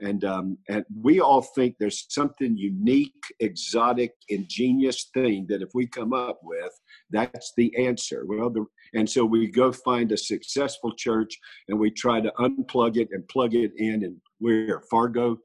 And 0.00 0.24
um, 0.24 0.58
and 0.68 0.84
we 1.00 1.20
all 1.20 1.42
think 1.42 1.76
there's 1.78 2.06
something 2.08 2.56
unique, 2.56 3.14
exotic, 3.40 4.12
ingenious 4.28 5.10
thing 5.14 5.46
that 5.48 5.62
if 5.62 5.70
we 5.74 5.86
come 5.86 6.12
up 6.12 6.40
with, 6.42 6.72
that's 7.10 7.52
the 7.56 7.72
answer. 7.76 8.24
Well, 8.26 8.50
the, 8.50 8.66
and 8.94 9.08
so 9.08 9.24
we 9.24 9.48
go 9.48 9.72
find 9.72 10.10
a 10.12 10.16
successful 10.16 10.92
church 10.94 11.38
and 11.68 11.78
we 11.78 11.90
try 11.90 12.20
to 12.20 12.32
unplug 12.38 12.96
it 12.96 13.08
and 13.12 13.26
plug 13.28 13.54
it 13.54 13.72
in. 13.76 14.04
And 14.04 14.16
we're 14.40 14.82
Fargo, 14.90 15.38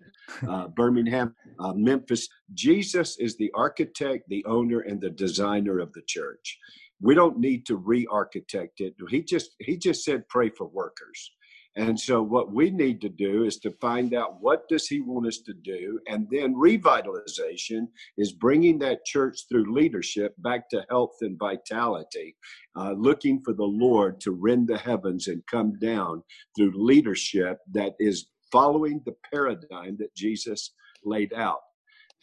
uh, 0.47 0.67
Birmingham, 0.75 1.35
uh, 1.59 1.73
Memphis. 1.73 2.27
Jesus 2.53 3.17
is 3.19 3.37
the 3.37 3.51
architect, 3.55 4.23
the 4.27 4.45
owner, 4.45 4.79
and 4.81 4.99
the 4.99 5.09
designer 5.09 5.79
of 5.79 5.93
the 5.93 6.03
church. 6.07 6.57
We 6.99 7.13
don't 7.13 7.37
need 7.37 7.65
to 7.67 7.75
re-architect 7.75 8.79
it. 8.79 8.95
He 9.09 9.21
just 9.21 9.51
he 9.59 9.77
just 9.77 10.03
said 10.03 10.27
pray 10.29 10.49
for 10.49 10.67
workers. 10.67 11.31
And 11.77 11.99
so 11.99 12.23
what 12.23 12.51
we 12.51 12.71
need 12.71 13.01
to 13.01 13.09
do 13.09 13.43
is 13.43 13.57
to 13.59 13.71
find 13.79 14.15
out 14.15 14.41
what 14.41 14.67
does 14.67 14.87
he 14.87 14.99
want 14.99 15.27
us 15.27 15.37
to 15.41 15.53
do 15.53 15.99
and 16.07 16.27
then 16.31 16.55
revitalization 16.55 17.87
is 18.17 18.31
bringing 18.31 18.79
that 18.79 19.05
church 19.05 19.41
through 19.47 19.71
leadership 19.71 20.33
back 20.39 20.69
to 20.69 20.83
health 20.89 21.17
and 21.21 21.37
vitality, 21.37 22.35
uh, 22.75 22.93
looking 22.93 23.39
for 23.41 23.53
the 23.53 23.63
Lord 23.63 24.19
to 24.21 24.31
rend 24.31 24.67
the 24.67 24.77
heavens 24.77 25.27
and 25.27 25.45
come 25.45 25.77
down 25.77 26.23
through 26.55 26.71
leadership 26.75 27.59
that 27.73 27.93
is 27.99 28.25
following 28.51 28.99
the 29.05 29.15
paradigm 29.31 29.97
that 29.99 30.15
Jesus 30.15 30.73
laid 31.05 31.31
out. 31.31 31.59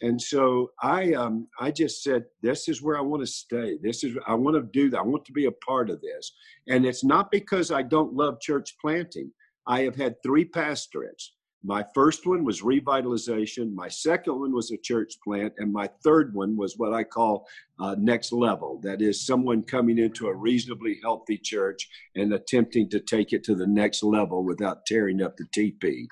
And 0.01 0.21
so 0.21 0.71
I 0.81 1.13
um, 1.13 1.47
I 1.61 1.71
just 1.71 2.03
said, 2.03 2.25
this 2.41 2.67
is 2.67 2.81
where 2.81 2.97
I 2.97 3.01
want 3.01 3.23
to 3.23 3.27
stay. 3.27 3.77
This 3.81 4.03
is 4.03 4.17
I 4.27 4.33
want 4.33 4.57
to 4.57 4.63
do 4.73 4.89
that. 4.89 4.99
I 4.99 5.03
want 5.03 5.23
to 5.25 5.31
be 5.31 5.45
a 5.45 5.51
part 5.65 5.89
of 5.89 6.01
this. 6.01 6.33
And 6.67 6.85
it's 6.85 7.05
not 7.05 7.31
because 7.31 7.71
I 7.71 7.81
don't 7.81 8.13
love 8.13 8.41
church 8.41 8.75
planting. 8.81 9.31
I 9.67 9.81
have 9.81 9.95
had 9.95 10.21
three 10.21 10.45
pastorates. 10.45 11.31
My 11.63 11.83
first 11.95 12.27
one 12.27 12.43
was 12.43 12.61
revitalization. 12.61 13.73
My 13.73 13.87
second 13.87 14.39
one 14.39 14.53
was 14.53 14.69
a 14.69 14.77
church 14.77 15.15
plant. 15.23 15.53
And 15.57 15.73
my 15.73 15.89
third 16.03 16.35
one 16.35 16.55
was 16.55 16.75
what 16.77 16.93
I 16.93 17.03
call 17.03 17.47
uh, 17.79 17.95
next 17.97 18.31
level. 18.31 18.79
That 18.83 19.01
is, 19.01 19.25
someone 19.25 19.63
coming 19.63 19.97
into 19.97 20.27
a 20.27 20.35
reasonably 20.35 20.99
healthy 21.01 21.39
church 21.39 21.89
and 22.15 22.33
attempting 22.33 22.87
to 22.91 22.99
take 22.99 23.33
it 23.33 23.43
to 23.45 23.55
the 23.55 23.65
next 23.65 24.03
level 24.03 24.43
without 24.43 24.85
tearing 24.85 25.23
up 25.23 25.37
the 25.37 25.45
TP. 25.45 26.05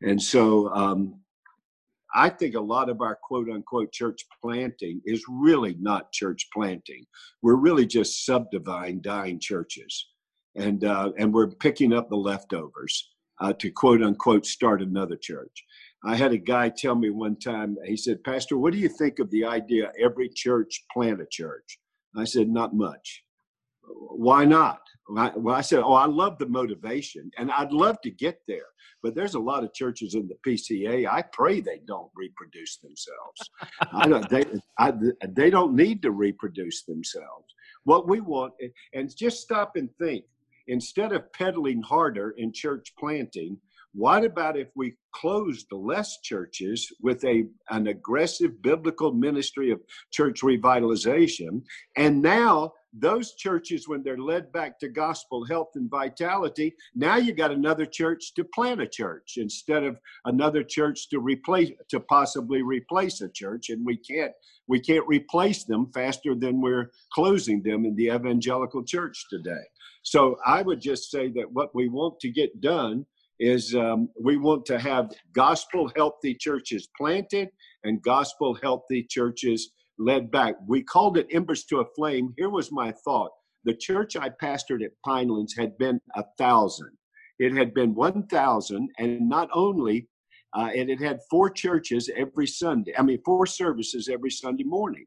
And 0.00 0.22
so 0.22 0.68
um, 0.68 1.20
I 2.14 2.28
think 2.28 2.54
a 2.54 2.60
lot 2.60 2.88
of 2.88 3.00
our 3.00 3.18
quote 3.20 3.50
unquote 3.50 3.90
church 3.90 4.24
planting 4.40 5.00
is 5.04 5.24
really 5.28 5.76
not 5.80 6.12
church 6.12 6.48
planting. 6.52 7.04
We're 7.42 7.56
really 7.56 7.86
just 7.86 8.24
subdividing 8.24 9.00
dying 9.00 9.40
churches 9.40 10.06
and 10.56 10.84
uh, 10.84 11.12
and 11.18 11.32
we're 11.32 11.48
picking 11.48 11.92
up 11.92 12.08
the 12.08 12.16
leftovers 12.16 13.10
uh, 13.40 13.52
to 13.54 13.70
quote 13.70 14.02
unquote 14.02 14.46
start 14.46 14.82
another 14.82 15.16
church. 15.16 15.64
I 16.04 16.16
had 16.16 16.32
a 16.32 16.38
guy 16.38 16.70
tell 16.70 16.94
me 16.94 17.10
one 17.10 17.36
time. 17.36 17.76
He 17.84 17.96
said, 17.96 18.24
"Pastor, 18.24 18.56
what 18.56 18.72
do 18.72 18.78
you 18.78 18.88
think 18.88 19.18
of 19.18 19.30
the 19.30 19.44
idea 19.44 19.92
every 20.00 20.28
church 20.28 20.84
plant 20.92 21.20
a 21.20 21.26
church?" 21.30 21.78
I 22.16 22.24
said, 22.24 22.48
"Not 22.48 22.74
much. 22.74 23.24
Why 23.82 24.44
not?" 24.44 24.80
Well, 25.08 25.54
I 25.54 25.60
said, 25.60 25.80
"Oh, 25.80 25.94
I 25.94 26.06
love 26.06 26.38
the 26.38 26.46
motivation, 26.46 27.30
and 27.38 27.50
I'd 27.50 27.72
love 27.72 28.00
to 28.02 28.10
get 28.10 28.40
there." 28.48 28.66
But 29.02 29.14
there's 29.14 29.34
a 29.34 29.40
lot 29.40 29.64
of 29.64 29.72
churches 29.72 30.14
in 30.14 30.28
the 30.28 30.36
PCA. 30.46 31.10
I 31.10 31.22
pray 31.22 31.60
they 31.60 31.80
don't 31.86 32.10
reproduce 32.14 32.76
themselves. 32.78 33.50
I 33.92 34.06
don't, 34.06 34.28
they, 34.28 34.44
I, 34.78 34.92
they 35.26 35.48
don't 35.48 35.74
need 35.74 36.02
to 36.02 36.10
reproduce 36.10 36.84
themselves. 36.84 37.46
What 37.84 38.06
we 38.06 38.20
want, 38.20 38.52
and 38.92 39.16
just 39.16 39.40
stop 39.40 39.76
and 39.76 39.88
think 39.98 40.26
instead 40.66 41.12
of 41.12 41.32
peddling 41.32 41.82
harder 41.82 42.34
in 42.36 42.52
church 42.52 42.92
planting, 42.98 43.58
what 43.92 44.24
about 44.24 44.56
if 44.56 44.68
we 44.76 44.94
closed 45.12 45.66
less 45.72 46.20
churches 46.20 46.92
with 47.00 47.24
a 47.24 47.44
an 47.70 47.88
aggressive 47.88 48.62
biblical 48.62 49.12
ministry 49.12 49.72
of 49.72 49.80
church 50.12 50.42
revitalization? 50.42 51.62
And 51.96 52.22
now 52.22 52.72
those 52.92 53.34
churches 53.34 53.88
when 53.88 54.02
they're 54.02 54.18
led 54.18 54.50
back 54.52 54.78
to 54.78 54.88
gospel 54.88 55.44
health 55.44 55.70
and 55.76 55.88
vitality 55.88 56.74
now 56.94 57.16
you 57.16 57.32
got 57.32 57.52
another 57.52 57.86
church 57.86 58.34
to 58.34 58.42
plant 58.42 58.80
a 58.80 58.86
church 58.86 59.34
instead 59.36 59.84
of 59.84 59.96
another 60.24 60.64
church 60.64 61.08
to 61.08 61.20
replace 61.20 61.70
to 61.88 62.00
possibly 62.00 62.62
replace 62.62 63.20
a 63.20 63.28
church 63.28 63.70
and 63.70 63.86
we 63.86 63.96
can't 63.96 64.32
we 64.66 64.80
can't 64.80 65.06
replace 65.06 65.64
them 65.64 65.88
faster 65.94 66.34
than 66.34 66.60
we're 66.60 66.90
closing 67.12 67.62
them 67.62 67.84
in 67.84 67.94
the 67.94 68.06
evangelical 68.06 68.82
church 68.82 69.24
today 69.30 69.62
so 70.02 70.36
I 70.44 70.62
would 70.62 70.80
just 70.80 71.10
say 71.10 71.28
that 71.32 71.52
what 71.52 71.74
we 71.74 71.88
want 71.88 72.20
to 72.20 72.30
get 72.30 72.60
done 72.60 73.06
is 73.38 73.74
um, 73.74 74.08
we 74.20 74.36
want 74.36 74.66
to 74.66 74.78
have 74.78 75.10
gospel 75.32 75.90
healthy 75.96 76.34
churches 76.34 76.88
planted 76.96 77.48
and 77.84 78.02
gospel 78.02 78.54
healthy 78.62 79.06
churches 79.08 79.72
led 79.98 80.30
back. 80.30 80.54
We 80.66 80.82
called 80.82 81.16
it 81.16 81.26
Embers 81.30 81.64
to 81.64 81.80
a 81.80 81.84
Flame. 81.96 82.34
Here 82.36 82.50
was 82.50 82.70
my 82.70 82.92
thought. 83.04 83.30
The 83.64 83.74
church 83.74 84.16
I 84.16 84.30
pastored 84.30 84.82
at 84.82 84.92
Pinelands 85.06 85.56
had 85.56 85.76
been 85.78 86.00
a 86.16 86.24
thousand. 86.38 86.90
It 87.38 87.54
had 87.54 87.72
been 87.72 87.94
1,000, 87.94 88.88
and 88.98 89.28
not 89.28 89.48
only, 89.54 90.08
uh, 90.54 90.70
and 90.74 90.90
it 90.90 91.00
had 91.00 91.20
four 91.30 91.48
churches 91.48 92.10
every 92.16 92.46
Sunday. 92.46 92.92
I 92.98 93.02
mean, 93.02 93.20
four 93.24 93.46
services 93.46 94.08
every 94.12 94.30
Sunday 94.30 94.64
morning, 94.64 95.06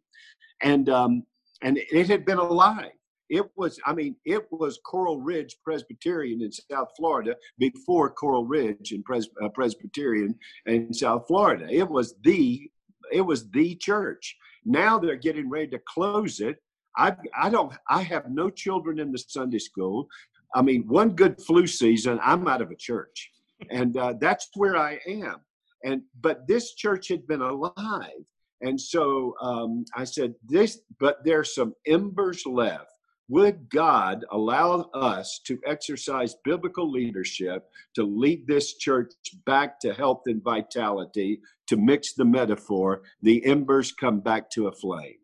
and 0.61 0.89
um, 0.89 1.23
and 1.61 1.77
it 1.77 2.07
had 2.07 2.25
been 2.25 2.37
alive. 2.37 2.91
It 3.29 3.45
was, 3.55 3.79
I 3.85 3.93
mean, 3.93 4.15
it 4.25 4.45
was 4.51 4.79
Coral 4.85 5.19
Ridge 5.19 5.57
Presbyterian 5.63 6.41
in 6.41 6.51
South 6.51 6.89
Florida 6.97 7.35
before 7.57 8.09
Coral 8.11 8.45
Ridge 8.45 8.91
and 8.91 9.03
Pres- 9.03 9.29
uh, 9.41 9.49
Presbyterian 9.49 10.35
in 10.65 10.93
South 10.93 11.25
Florida. 11.27 11.67
It 11.69 11.89
was 11.89 12.15
the, 12.23 12.69
it 13.11 13.21
was 13.21 13.49
the 13.51 13.75
church. 13.75 14.35
Now 14.65 14.99
they're 14.99 15.15
getting 15.15 15.49
ready 15.49 15.67
to 15.69 15.81
close 15.87 16.39
it. 16.39 16.57
I, 16.97 17.15
I 17.35 17.49
don't, 17.49 17.73
I 17.89 18.01
have 18.03 18.29
no 18.29 18.49
children 18.49 18.99
in 18.99 19.11
the 19.11 19.17
Sunday 19.17 19.59
school. 19.59 20.07
I 20.55 20.61
mean, 20.61 20.83
one 20.87 21.11
good 21.11 21.41
flu 21.41 21.65
season, 21.65 22.19
I'm 22.21 22.47
out 22.47 22.61
of 22.61 22.69
a 22.69 22.75
church, 22.75 23.31
and 23.71 23.97
uh, 23.97 24.13
that's 24.19 24.49
where 24.55 24.77
I 24.77 24.99
am. 25.07 25.37
And 25.83 26.03
but 26.21 26.47
this 26.47 26.75
church 26.75 27.07
had 27.07 27.27
been 27.27 27.41
alive, 27.41 28.23
and 28.61 28.79
so 28.79 29.33
um, 29.41 29.83
I 29.95 30.03
said 30.03 30.35
this. 30.47 30.79
But 30.99 31.25
there's 31.25 31.55
some 31.55 31.73
embers 31.87 32.45
left 32.45 32.92
would 33.33 33.67
God 33.67 34.23
allow 34.29 34.81
us 34.93 35.41
to 35.45 35.57
exercise 35.65 36.35
biblical 36.45 36.91
leadership 36.91 37.67
to 37.95 38.03
lead 38.03 38.45
this 38.45 38.75
church 38.75 39.11
back 39.47 39.79
to 39.79 39.91
health 39.91 40.21
and 40.27 40.43
vitality, 40.43 41.41
to 41.65 41.75
mix 41.75 42.13
the 42.13 42.25
metaphor, 42.25 43.01
the 43.23 43.43
embers 43.43 43.91
come 43.91 44.19
back 44.19 44.51
to 44.51 44.67
a 44.67 44.71
flame? 44.71 45.15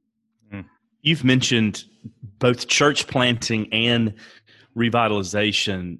Hmm. 0.51 0.61
You've 1.03 1.23
mentioned 1.23 1.83
both 2.39 2.67
church 2.67 3.05
planting 3.05 3.71
and 3.71 4.15
revitalization. 4.75 5.99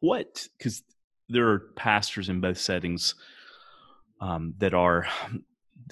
What, 0.00 0.48
because 0.56 0.82
there 1.28 1.50
are 1.50 1.58
pastors 1.76 2.30
in 2.30 2.40
both 2.40 2.56
settings 2.56 3.16
um, 4.18 4.54
that 4.60 4.72
are 4.72 5.06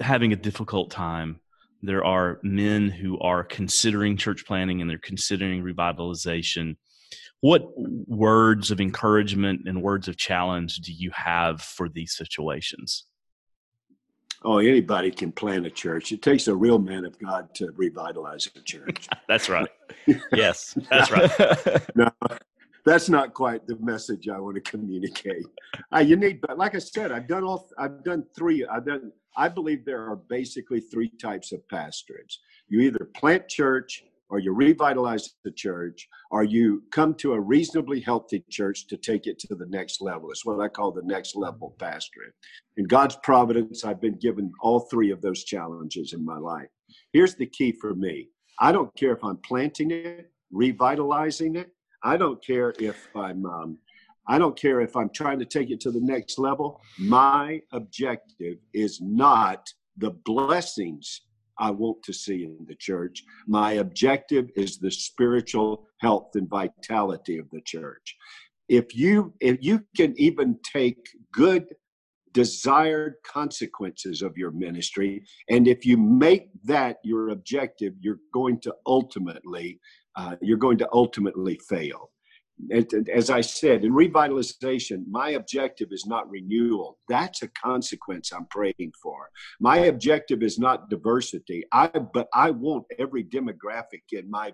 having 0.00 0.32
a 0.32 0.37
difficult 0.37 0.90
time 0.90 1.41
there 1.83 2.05
are 2.05 2.39
men 2.43 2.89
who 2.89 3.19
are 3.19 3.43
considering 3.43 4.17
church 4.17 4.47
planning 4.47 4.81
and 4.81 4.89
they're 4.89 4.99
considering 4.99 5.62
revitalization. 5.62 6.77
What 7.41 7.65
words 7.77 8.71
of 8.71 8.81
encouragement 8.81 9.62
and 9.67 9.83
words 9.83 10.07
of 10.07 10.17
challenge 10.17 10.77
do 10.77 10.93
you 10.93 11.11
have 11.12 11.61
for 11.61 11.89
these 11.89 12.17
situations? 12.17 13.07
Oh, 14.45 14.59
anybody 14.59 15.11
can 15.11 15.31
plant 15.33 15.67
a 15.67 15.71
church. 15.71 16.12
It 16.12 16.23
takes 16.23 16.49
a 16.49 16.55
real 16.55 16.79
man 16.79 17.05
of 17.05 17.19
God 17.19 17.55
to 17.57 17.71
revitalize 17.77 18.49
a 18.57 18.61
church. 18.61 19.09
that's 19.29 19.49
right. 19.49 19.69
yes, 20.33 20.77
that's 20.91 21.11
right. 21.11 21.31
no, 21.97 22.11
that's 22.85 23.09
not 23.09 23.35
quite 23.35 23.67
the 23.67 23.77
message 23.77 24.29
I 24.29 24.39
want 24.39 24.57
to 24.57 24.61
communicate. 24.61 25.47
Uh, 25.95 26.01
you 26.01 26.17
need, 26.17 26.41
but 26.41 26.59
like 26.59 26.75
I 26.75 26.79
said, 26.79 27.12
I've 27.12 27.29
done 27.29 27.45
all. 27.45 27.71
I've 27.79 28.03
done 28.03 28.25
three. 28.37 28.67
I've 28.67 28.85
done 28.87 29.12
I 29.37 29.49
believe 29.49 29.85
there 29.85 30.09
are 30.09 30.17
basically 30.17 30.81
three 30.81 31.11
types 31.21 31.53
of 31.53 31.67
pastorates. 31.69 32.41
You 32.69 32.81
either 32.81 33.11
plant 33.15 33.49
church, 33.49 34.05
or 34.33 34.39
you 34.39 34.55
revitalize 34.55 35.35
the 35.45 35.51
church, 35.51 36.09
or 36.31 36.43
you 36.43 36.83
come 36.91 37.15
to 37.17 37.35
a 37.35 37.41
reasonably 37.41 38.01
healthy 38.01 38.43
church 38.49 38.87
to 38.87 38.97
take 38.97 39.27
it 39.27 39.39
to 39.39 39.55
the 39.55 39.67
next 39.67 40.01
level. 40.01 40.31
It's 40.31 40.47
what 40.47 40.59
I 40.59 40.69
call 40.69 40.91
the 40.91 41.03
next 41.05 41.37
level 41.37 41.77
pastorate. 41.79 42.33
In 42.79 42.87
God's 42.87 43.17
providence, 43.23 43.85
I've 43.85 44.01
been 44.01 44.19
given 44.19 44.51
all 44.62 44.81
three 44.81 45.11
of 45.11 45.21
those 45.21 45.45
challenges 45.45 46.15
in 46.15 46.25
my 46.25 46.39
life. 46.39 46.69
Here's 47.12 47.35
the 47.35 47.45
key 47.45 47.73
for 47.73 47.95
me 47.95 48.29
I 48.59 48.73
don't 48.73 48.95
care 48.97 49.12
if 49.12 49.23
I'm 49.23 49.37
planting 49.39 49.91
it, 49.91 50.31
revitalizing 50.51 51.57
it, 51.57 51.71
I 52.03 52.17
don't 52.17 52.43
care 52.43 52.73
if 52.79 53.09
I'm 53.15 53.45
um, 53.45 53.79
I 54.29 54.38
don't 54.38 54.59
care 54.59 54.81
if 54.81 54.97
I'm 54.97 55.11
trying 55.11 55.38
to 55.41 55.45
take 55.45 55.71
it 55.71 55.81
to 55.81 55.91
the 55.91 56.00
next 56.00 56.38
level. 56.38 56.81
My 56.99 57.61
objective 57.73 58.59
is 58.73 59.00
not 59.00 59.69
the 59.97 60.11
blessings 60.25 61.23
I 61.59 61.71
want 61.71 62.02
to 62.05 62.12
see 62.12 62.45
in 62.45 62.64
the 62.67 62.75
church. 62.75 63.25
My 63.47 63.73
objective 63.73 64.50
is 64.57 64.79
the 64.79 64.91
spiritual 64.91 65.87
health 66.00 66.31
and 66.35 66.49
vitality 66.49 67.38
of 67.38 67.49
the 67.50 67.61
church. 67.61 68.17
If 68.69 68.97
you 68.97 69.35
if 69.41 69.59
you 69.61 69.85
can 69.97 70.14
even 70.17 70.59
take 70.73 70.99
good 71.33 71.67
desired 72.33 73.14
consequences 73.26 74.23
of 74.23 74.38
your 74.38 74.50
ministry 74.50 75.23
and 75.50 75.69
if 75.69 75.85
you 75.85 75.99
make 75.99 76.49
that 76.64 76.97
your 77.05 77.29
objective 77.29 77.93
you're 78.00 78.21
going 78.33 78.59
to 78.59 78.75
ultimately 78.87 79.79
uh, 80.17 80.37
you're 80.41 80.57
going 80.57 80.79
to 80.79 80.88
ultimately 80.93 81.61
fail 81.69 82.12
as 82.71 83.31
I 83.31 83.40
said, 83.40 83.85
in 83.85 83.92
revitalization, 83.92 85.04
my 85.09 85.31
objective 85.31 85.88
is 85.90 86.07
not 86.07 86.31
renewal. 86.31 86.99
That's 87.09 87.42
a 87.42 87.49
consequence 87.49 88.33
I'm 88.33 88.47
praying 88.47 88.92
for. 89.02 89.31
My 89.61 89.78
objective 89.78 90.42
is 90.42 90.59
not 90.59 90.88
diversity. 90.88 91.64
I 91.73 91.88
but 91.88 92.28
I 92.35 92.50
want 92.50 92.85
every 92.99 93.25
demographic 93.25 94.02
in 94.12 94.31
my 94.31 94.52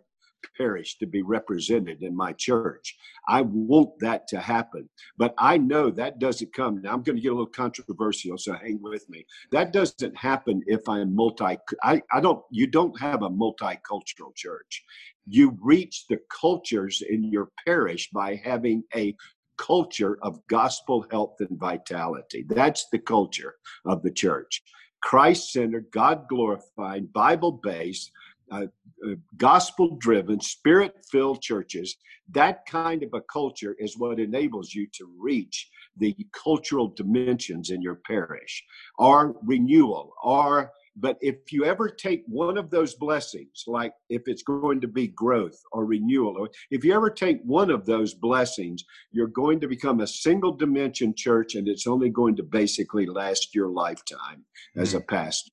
parish 0.56 0.98
to 0.98 1.06
be 1.06 1.22
represented 1.22 2.02
in 2.02 2.16
my 2.16 2.32
church. 2.32 2.96
I 3.28 3.42
want 3.42 3.90
that 4.00 4.28
to 4.28 4.40
happen. 4.40 4.88
But 5.16 5.34
I 5.38 5.58
know 5.58 5.90
that 5.90 6.18
doesn't 6.18 6.52
come. 6.52 6.80
Now 6.82 6.92
I'm 6.92 7.02
going 7.02 7.16
to 7.16 7.22
get 7.22 7.32
a 7.32 7.34
little 7.34 7.46
controversial, 7.46 8.38
so 8.38 8.54
hang 8.54 8.80
with 8.80 9.08
me. 9.08 9.26
That 9.50 9.72
doesn't 9.72 10.16
happen 10.16 10.62
if 10.66 10.88
I'm 10.88 11.14
multi 11.14 11.58
I, 11.82 12.02
I 12.12 12.20
don't 12.20 12.42
you 12.50 12.66
don't 12.66 12.98
have 13.00 13.22
a 13.22 13.30
multicultural 13.30 14.34
church 14.34 14.84
you 15.28 15.56
reach 15.60 16.06
the 16.08 16.18
cultures 16.30 17.02
in 17.08 17.24
your 17.24 17.50
parish 17.66 18.10
by 18.10 18.40
having 18.42 18.82
a 18.94 19.14
culture 19.58 20.18
of 20.22 20.40
gospel 20.46 21.04
health 21.10 21.36
and 21.40 21.58
vitality. 21.58 22.44
That's 22.48 22.86
the 22.90 22.98
culture 22.98 23.56
of 23.84 24.02
the 24.02 24.10
church. 24.10 24.62
Christ 25.02 25.52
centered, 25.52 25.86
God 25.92 26.26
glorifying, 26.28 27.06
Bible 27.06 27.52
based, 27.52 28.10
uh, 28.50 28.66
uh, 29.06 29.14
gospel 29.36 29.96
driven, 29.96 30.40
spirit 30.40 30.94
filled 31.10 31.42
churches. 31.42 31.96
That 32.30 32.66
kind 32.66 33.02
of 33.02 33.10
a 33.14 33.20
culture 33.20 33.76
is 33.78 33.98
what 33.98 34.18
enables 34.18 34.74
you 34.74 34.86
to 34.94 35.10
reach 35.18 35.68
the 35.96 36.16
cultural 36.32 36.88
dimensions 36.88 37.70
in 37.70 37.82
your 37.82 38.00
parish. 38.06 38.64
Our 38.98 39.34
renewal, 39.44 40.14
our 40.22 40.72
but 41.00 41.16
if 41.20 41.52
you 41.52 41.64
ever 41.64 41.88
take 41.88 42.24
one 42.26 42.58
of 42.58 42.70
those 42.70 42.94
blessings, 42.94 43.64
like 43.66 43.92
if 44.08 44.22
it's 44.26 44.42
going 44.42 44.80
to 44.80 44.88
be 44.88 45.08
growth 45.08 45.60
or 45.72 45.84
renewal, 45.84 46.36
or 46.38 46.48
if 46.70 46.84
you 46.84 46.92
ever 46.94 47.10
take 47.10 47.40
one 47.42 47.70
of 47.70 47.86
those 47.86 48.14
blessings, 48.14 48.84
you're 49.12 49.28
going 49.28 49.60
to 49.60 49.68
become 49.68 50.00
a 50.00 50.06
single 50.06 50.52
dimension 50.52 51.14
church 51.16 51.54
and 51.54 51.68
it's 51.68 51.86
only 51.86 52.10
going 52.10 52.36
to 52.36 52.42
basically 52.42 53.06
last 53.06 53.54
your 53.54 53.68
lifetime 53.68 54.44
as 54.76 54.94
a 54.94 55.00
mm. 55.00 55.08
pastor. 55.08 55.50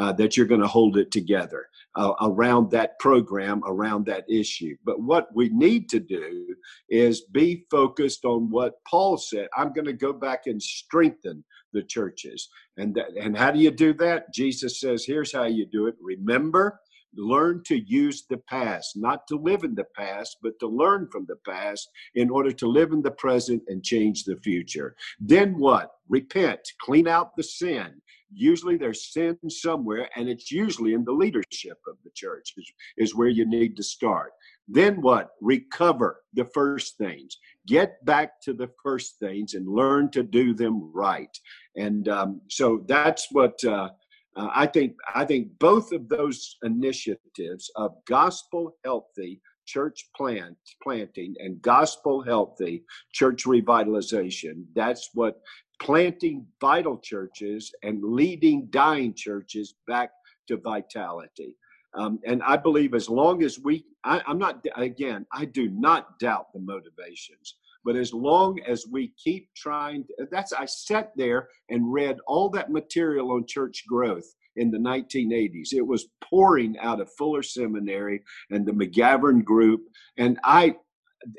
Uh, 0.00 0.10
that 0.10 0.38
you're 0.38 0.46
going 0.46 0.58
to 0.58 0.66
hold 0.66 0.96
it 0.96 1.10
together 1.10 1.66
uh, 1.96 2.14
around 2.22 2.70
that 2.70 2.98
program, 2.98 3.62
around 3.66 4.06
that 4.06 4.24
issue. 4.26 4.74
But 4.86 5.02
what 5.02 5.28
we 5.34 5.50
need 5.50 5.90
to 5.90 6.00
do 6.00 6.56
is 6.88 7.26
be 7.30 7.66
focused 7.70 8.24
on 8.24 8.48
what 8.48 8.82
Paul 8.88 9.18
said. 9.18 9.48
I'm 9.54 9.74
going 9.74 9.84
to 9.84 9.92
go 9.92 10.14
back 10.14 10.46
and 10.46 10.62
strengthen 10.62 11.44
the 11.74 11.82
churches. 11.82 12.48
And, 12.78 12.94
that, 12.94 13.08
and 13.20 13.36
how 13.36 13.50
do 13.50 13.58
you 13.58 13.70
do 13.70 13.92
that? 13.94 14.32
Jesus 14.32 14.80
says, 14.80 15.04
here's 15.04 15.34
how 15.34 15.44
you 15.44 15.66
do 15.66 15.88
it. 15.88 15.96
Remember, 16.00 16.80
learn 17.14 17.62
to 17.66 17.78
use 17.78 18.24
the 18.30 18.38
past, 18.38 18.96
not 18.96 19.26
to 19.28 19.36
live 19.36 19.64
in 19.64 19.74
the 19.74 19.86
past, 19.94 20.38
but 20.42 20.58
to 20.60 20.66
learn 20.66 21.08
from 21.12 21.26
the 21.26 21.36
past 21.46 21.90
in 22.14 22.30
order 22.30 22.52
to 22.52 22.66
live 22.66 22.92
in 22.92 23.02
the 23.02 23.10
present 23.10 23.62
and 23.68 23.84
change 23.84 24.24
the 24.24 24.36
future. 24.36 24.96
Then 25.20 25.58
what? 25.58 25.90
Repent, 26.08 26.60
clean 26.80 27.06
out 27.06 27.36
the 27.36 27.42
sin. 27.42 28.00
Usually 28.34 28.76
there's 28.76 29.12
sin 29.12 29.38
somewhere, 29.48 30.08
and 30.16 30.28
it's 30.28 30.50
usually 30.50 30.94
in 30.94 31.04
the 31.04 31.12
leadership 31.12 31.78
of 31.88 31.96
the 32.04 32.10
church, 32.14 32.54
is, 32.56 32.72
is 32.96 33.14
where 33.14 33.28
you 33.28 33.46
need 33.46 33.76
to 33.76 33.82
start. 33.82 34.32
Then 34.68 35.00
what? 35.02 35.30
Recover 35.40 36.22
the 36.34 36.46
first 36.54 36.96
things. 36.96 37.38
Get 37.66 38.04
back 38.04 38.40
to 38.42 38.52
the 38.52 38.70
first 38.82 39.18
things 39.18 39.54
and 39.54 39.66
learn 39.68 40.10
to 40.12 40.22
do 40.22 40.54
them 40.54 40.90
right. 40.92 41.36
And 41.76 42.08
um, 42.08 42.40
so 42.48 42.84
that's 42.86 43.28
what 43.32 43.62
uh, 43.64 43.90
uh, 44.36 44.48
I 44.54 44.66
think. 44.66 44.94
I 45.14 45.24
think 45.24 45.58
both 45.58 45.92
of 45.92 46.08
those 46.08 46.56
initiatives 46.62 47.70
of 47.76 47.92
gospel 48.06 48.76
healthy 48.84 49.40
church 49.66 50.08
plant 50.16 50.56
planting 50.82 51.34
and 51.38 51.62
gospel 51.62 52.22
healthy 52.22 52.82
church 53.12 53.44
revitalization. 53.44 54.64
That's 54.74 55.10
what 55.14 55.40
planting 55.82 56.46
vital 56.60 56.96
churches 56.96 57.74
and 57.82 58.02
leading 58.04 58.66
dying 58.70 59.12
churches 59.14 59.74
back 59.88 60.10
to 60.46 60.56
vitality. 60.56 61.56
Um, 61.94 62.20
and 62.24 62.42
I 62.44 62.56
believe 62.56 62.94
as 62.94 63.08
long 63.08 63.42
as 63.42 63.58
we, 63.58 63.84
I, 64.04 64.22
I'm 64.26 64.38
not, 64.38 64.64
again, 64.76 65.26
I 65.32 65.44
do 65.44 65.68
not 65.68 66.18
doubt 66.20 66.52
the 66.54 66.60
motivations. 66.60 67.56
But 67.84 67.96
as 67.96 68.14
long 68.14 68.60
as 68.60 68.86
we 68.90 69.12
keep 69.22 69.48
trying, 69.56 70.04
that's, 70.30 70.52
I 70.52 70.66
sat 70.66 71.10
there 71.16 71.48
and 71.68 71.92
read 71.92 72.18
all 72.28 72.48
that 72.50 72.70
material 72.70 73.32
on 73.32 73.44
church 73.46 73.84
growth 73.88 74.24
in 74.54 74.70
the 74.70 74.78
1980s. 74.78 75.72
It 75.72 75.84
was 75.84 76.06
pouring 76.22 76.78
out 76.78 77.00
of 77.00 77.10
Fuller 77.18 77.42
Seminary 77.42 78.22
and 78.50 78.64
the 78.64 78.72
McGavran 78.72 79.44
Group. 79.44 79.82
And 80.16 80.38
I, 80.44 80.76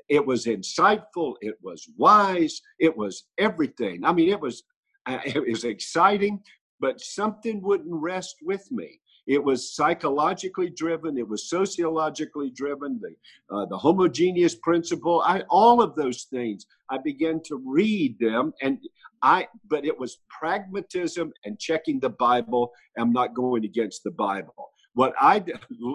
it 0.09 0.25
was 0.25 0.45
insightful, 0.45 1.35
it 1.41 1.55
was 1.61 1.87
wise, 1.97 2.61
it 2.79 2.95
was 2.95 3.25
everything. 3.37 4.03
I 4.05 4.13
mean, 4.13 4.29
it 4.29 4.39
was, 4.39 4.63
uh, 5.05 5.19
it 5.25 5.47
was 5.47 5.63
exciting, 5.63 6.41
but 6.79 6.99
something 6.99 7.61
wouldn't 7.61 7.93
rest 7.93 8.37
with 8.41 8.71
me. 8.71 8.99
It 9.25 9.43
was 9.43 9.73
psychologically 9.73 10.69
driven. 10.69 11.17
It 11.17 11.27
was 11.27 11.49
sociologically 11.49 12.49
driven. 12.49 12.99
The 13.01 13.55
uh, 13.55 13.65
the 13.65 13.77
homogeneous 13.77 14.55
principle. 14.55 15.21
I, 15.25 15.43
all 15.49 15.81
of 15.81 15.95
those 15.95 16.23
things. 16.23 16.65
I 16.89 16.97
began 16.97 17.41
to 17.45 17.61
read 17.65 18.19
them, 18.19 18.53
and 18.61 18.79
I. 19.21 19.47
But 19.69 19.85
it 19.85 19.97
was 19.97 20.17
pragmatism 20.27 21.31
and 21.45 21.57
checking 21.57 22.01
the 22.01 22.09
Bible. 22.09 22.73
I'm 22.97 23.13
not 23.13 23.33
going 23.33 23.63
against 23.63 24.03
the 24.03 24.11
Bible. 24.11 24.72
What 24.93 25.13
I 25.19 25.43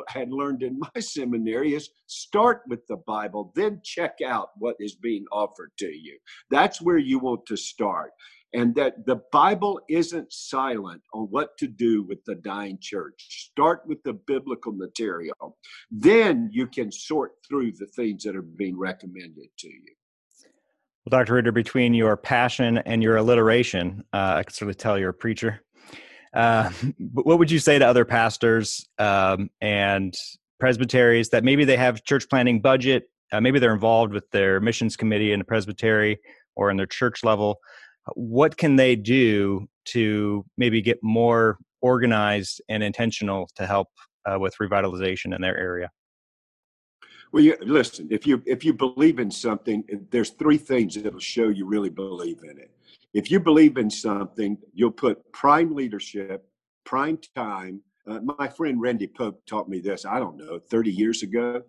had 0.09 0.31
learned 0.31 0.63
in 0.63 0.79
my 0.79 0.89
seminary 1.01 1.75
is 1.75 1.91
start 2.07 2.63
with 2.69 2.87
the 2.89 2.97
Bible, 2.97 3.53
then 3.55 3.81
check 3.85 4.19
out 4.25 4.51
what 4.57 4.77
is 4.81 4.97
being 4.97 5.25
offered 5.33 5.71
to 5.79 5.87
you. 5.87 6.19
That's 6.51 6.83
where 6.83 6.99
you 6.99 7.19
want 7.19 7.47
to 7.47 7.57
start 7.57 8.13
and 8.55 8.75
that 8.75 9.05
the 9.07 9.21
Bible 9.31 9.81
isn't 9.89 10.33
silent 10.33 11.03
on 11.13 11.25
what 11.25 11.57
to 11.59 11.67
do 11.67 12.03
with 12.03 12.25
the 12.25 12.37
dying 12.37 12.79
church. 12.81 13.51
Start 13.51 13.83
with 13.87 14.03
the 14.05 14.15
biblical 14.15 14.73
material. 14.73 15.59
Then 15.91 16.49
you 16.53 16.67
can 16.67 16.91
sort 16.91 17.33
through 17.47 17.73
the 17.73 17.87
things 17.87 18.25
that 18.25 18.37
are 18.37 18.43
being 18.43 18.79
recommended 18.79 19.49
to 19.59 19.69
you. 19.69 19.95
Well, 21.05 21.21
Dr. 21.21 21.35
Reeder, 21.35 21.53
between 21.53 21.95
your 21.95 22.17
passion 22.17 22.79
and 22.79 23.03
your 23.03 23.17
alliteration, 23.17 24.05
uh, 24.13 24.35
I 24.37 24.43
can 24.43 24.53
certainly 24.53 24.75
tell 24.75 24.99
you're 24.99 25.11
a 25.11 25.15
preacher. 25.15 25.63
Uh, 26.35 26.71
what 27.13 27.39
would 27.39 27.51
you 27.51 27.59
say 27.59 27.79
to 27.79 27.87
other 27.87 28.05
pastors 28.05 28.87
um, 28.99 29.51
and 29.61 30.15
presbyteries 30.61 31.31
that 31.31 31.45
maybe 31.45 31.65
they 31.65 31.77
have 31.77 32.05
church 32.05 32.29
planning 32.29 32.61
budget, 32.61 33.11
uh, 33.33 33.41
maybe 33.41 33.59
they're 33.59 33.75
involved 33.75 34.13
with 34.13 34.29
their 34.31 34.61
missions 34.61 34.97
committee 34.97 35.33
in 35.33 35.39
the 35.39 35.45
presbytery 35.45 36.19
or 36.57 36.71
in 36.71 36.77
their 36.77 36.87
church 36.87 37.23
level, 37.23 37.59
what 38.15 38.57
can 38.57 38.77
they 38.77 38.97
do 38.97 39.67
to 39.85 40.45
maybe 40.57 40.81
get 40.81 40.99
more 41.03 41.59
organized 41.81 42.61
and 42.69 42.83
intentional 42.83 43.49
to 43.57 43.67
help 43.67 43.89
uh, 44.27 44.39
with 44.39 44.55
revitalization 44.61 45.35
in 45.35 45.41
their 45.41 45.57
area? 45.57 45.91
Well, 47.31 47.45
you, 47.45 47.57
listen. 47.61 48.09
If 48.11 48.27
you 48.27 48.43
if 48.47 48.65
you 48.65 48.73
believe 48.73 49.19
in 49.19 49.31
something, 49.31 49.85
there's 50.11 50.31
three 50.31 50.57
things 50.57 50.95
that'll 50.95 51.21
show 51.21 51.49
you 51.49 51.67
really 51.67 51.91
believe 51.91 52.43
in 52.43 52.59
it. 52.59 52.71
If 53.15 53.31
you 53.31 53.41
believe 53.41 53.79
in 53.79 53.91
something, 53.91 54.59
you'll 54.75 54.91
put 54.91 55.33
prime 55.33 55.75
leadership, 55.75 56.47
prime 56.85 57.19
time. 57.35 57.83
Uh, 58.07 58.21
my 58.39 58.49
friend 58.49 58.81
Randy 58.81 59.07
Pope 59.07 59.45
taught 59.47 59.69
me 59.69 59.81
this. 59.81 60.05
I 60.05 60.19
don't 60.19 60.37
know, 60.37 60.59
30 60.59 60.91
years 60.91 61.23
ago. 61.23 61.63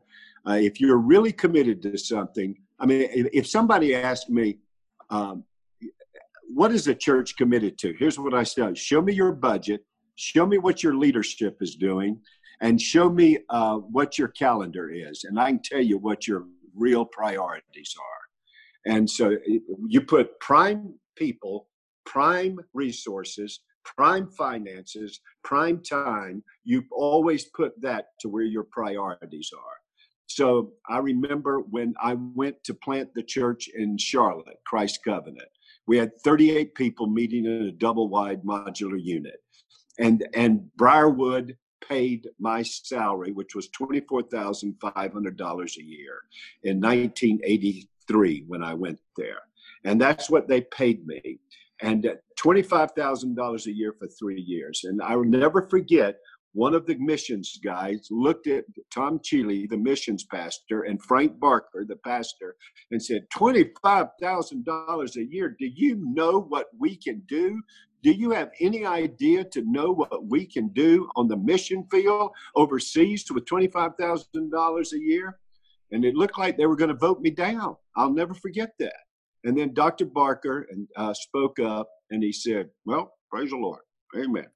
Uh, 0.47 0.53
if 0.53 0.79
you're 0.79 0.97
really 0.97 1.31
committed 1.31 1.81
to 1.83 1.97
something, 1.97 2.55
I 2.79 2.85
mean, 2.85 3.01
if, 3.13 3.27
if 3.33 3.47
somebody 3.47 3.95
asked 3.95 4.29
me, 4.29 4.57
um, 5.09 5.43
what 6.53 6.71
is 6.71 6.85
the 6.85 6.95
church 6.95 7.35
committed 7.35 7.77
to? 7.79 7.93
Here's 7.99 8.17
what 8.17 8.33
I 8.33 8.43
say 8.43 8.73
show 8.73 9.01
me 9.01 9.13
your 9.13 9.31
budget, 9.31 9.85
show 10.15 10.45
me 10.45 10.57
what 10.57 10.83
your 10.83 10.95
leadership 10.95 11.57
is 11.61 11.75
doing, 11.75 12.19
and 12.61 12.81
show 12.81 13.09
me 13.09 13.39
uh, 13.49 13.75
what 13.75 14.17
your 14.17 14.29
calendar 14.29 14.89
is. 14.89 15.23
And 15.23 15.39
I 15.39 15.51
can 15.51 15.61
tell 15.63 15.81
you 15.81 15.97
what 15.97 16.27
your 16.27 16.45
real 16.75 17.05
priorities 17.05 17.95
are. 17.99 18.93
And 18.93 19.09
so 19.09 19.37
you 19.87 20.01
put 20.01 20.39
prime 20.39 20.93
people, 21.19 21.67
prime 22.05 22.57
resources, 22.73 23.59
prime 23.83 24.29
finances, 24.29 25.19
prime 25.43 25.83
time, 25.83 26.41
you 26.63 26.83
always 26.91 27.45
put 27.45 27.79
that 27.81 28.07
to 28.21 28.29
where 28.29 28.43
your 28.43 28.63
priorities 28.63 29.51
are. 29.55 29.77
So 30.27 30.71
I 30.87 30.99
remember 30.99 31.59
when 31.59 31.93
I 32.01 32.15
went 32.35 32.63
to 32.63 32.73
plant 32.73 33.13
the 33.13 33.23
church 33.23 33.67
in 33.67 33.97
Charlotte, 33.97 34.59
Christ 34.65 35.01
Covenant. 35.03 35.49
We 35.87 35.97
had 35.97 36.11
38 36.23 36.75
people 36.75 37.07
meeting 37.07 37.43
in 37.45 37.63
a 37.63 37.71
double 37.71 38.09
wide 38.09 38.43
modular 38.43 39.01
unit. 39.01 39.41
And 39.97 40.27
and 40.33 40.69
Briarwood 40.77 41.57
paid 41.87 42.29
my 42.39 42.61
salary, 42.61 43.31
which 43.31 43.55
was 43.55 43.69
$24,500 43.69 45.77
a 45.77 45.83
year 45.83 46.21
in 46.63 46.79
1983 46.79 48.43
when 48.47 48.63
I 48.63 48.75
went 48.75 48.99
there. 49.17 49.48
And 49.85 49.99
that's 49.99 50.29
what 50.29 50.47
they 50.47 50.61
paid 50.61 51.05
me. 51.05 51.39
And 51.81 52.05
uh, 52.05 52.15
$25,000 52.37 53.65
a 53.65 53.71
year 53.71 53.95
for 53.97 54.07
three 54.07 54.41
years. 54.41 54.81
And 54.83 55.01
I 55.01 55.15
will 55.15 55.25
never 55.25 55.67
forget 55.69 56.17
one 56.53 56.73
of 56.73 56.85
the 56.85 56.95
missions 56.95 57.59
guys 57.63 58.07
looked 58.09 58.47
at 58.47 58.65
Tom 58.91 59.19
Cheeley, 59.23 59.67
the 59.67 59.77
missions 59.77 60.23
pastor, 60.23 60.83
and 60.83 61.01
Frank 61.03 61.39
Barker, 61.39 61.85
the 61.87 61.95
pastor, 61.97 62.55
and 62.91 63.01
said, 63.01 63.27
$25,000 63.35 65.15
a 65.15 65.25
year. 65.25 65.55
Do 65.59 65.67
you 65.67 65.95
know 66.01 66.41
what 66.41 66.67
we 66.77 66.95
can 66.95 67.21
do? 67.27 67.61
Do 68.01 68.11
you 68.11 68.31
have 68.31 68.49
any 68.59 68.85
idea 68.85 69.43
to 69.43 69.63
know 69.65 69.91
what 69.91 70.25
we 70.25 70.45
can 70.45 70.69
do 70.69 71.09
on 71.15 71.27
the 71.27 71.37
mission 71.37 71.85
field 71.91 72.31
overseas 72.55 73.25
with 73.31 73.45
$25,000 73.45 74.93
a 74.93 74.99
year? 74.99 75.37
And 75.91 76.05
it 76.05 76.15
looked 76.15 76.37
like 76.37 76.57
they 76.57 76.65
were 76.65 76.75
going 76.75 76.89
to 76.89 76.97
vote 76.97 77.21
me 77.21 77.29
down. 77.29 77.75
I'll 77.95 78.13
never 78.13 78.33
forget 78.33 78.71
that. 78.79 78.93
And 79.43 79.57
then 79.57 79.73
Dr. 79.73 80.05
Barker 80.05 80.67
uh, 80.95 81.13
spoke 81.13 81.59
up 81.59 81.89
and 82.11 82.21
he 82.23 82.31
said, 82.31 82.69
Well, 82.85 83.13
praise 83.31 83.51
the 83.51 83.57
Lord. 83.57 83.81
Amen. 84.17 84.47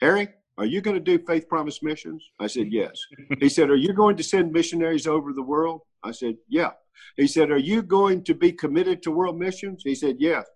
Harry, 0.00 0.28
are 0.58 0.66
you 0.66 0.80
going 0.80 0.96
to 0.96 1.00
do 1.00 1.24
Faith 1.24 1.48
Promise 1.48 1.82
missions? 1.82 2.30
I 2.40 2.46
said, 2.46 2.68
Yes. 2.70 2.98
he 3.40 3.48
said, 3.48 3.70
Are 3.70 3.76
you 3.76 3.92
going 3.92 4.16
to 4.16 4.22
send 4.22 4.52
missionaries 4.52 5.06
over 5.06 5.32
the 5.32 5.42
world? 5.42 5.82
I 6.02 6.12
said, 6.12 6.36
Yeah. 6.48 6.70
He 7.16 7.26
said, 7.26 7.50
Are 7.50 7.58
you 7.58 7.82
going 7.82 8.24
to 8.24 8.34
be 8.34 8.52
committed 8.52 9.02
to 9.02 9.10
world 9.10 9.38
missions? 9.38 9.82
He 9.84 9.94
said, 9.94 10.16
Yes. 10.18 10.46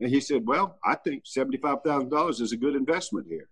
And 0.00 0.10
he 0.10 0.20
said, 0.20 0.46
Well, 0.46 0.78
I 0.84 0.96
think 0.96 1.24
$75,000 1.24 2.40
is 2.40 2.52
a 2.52 2.56
good 2.56 2.74
investment 2.74 3.26
here. 3.28 3.48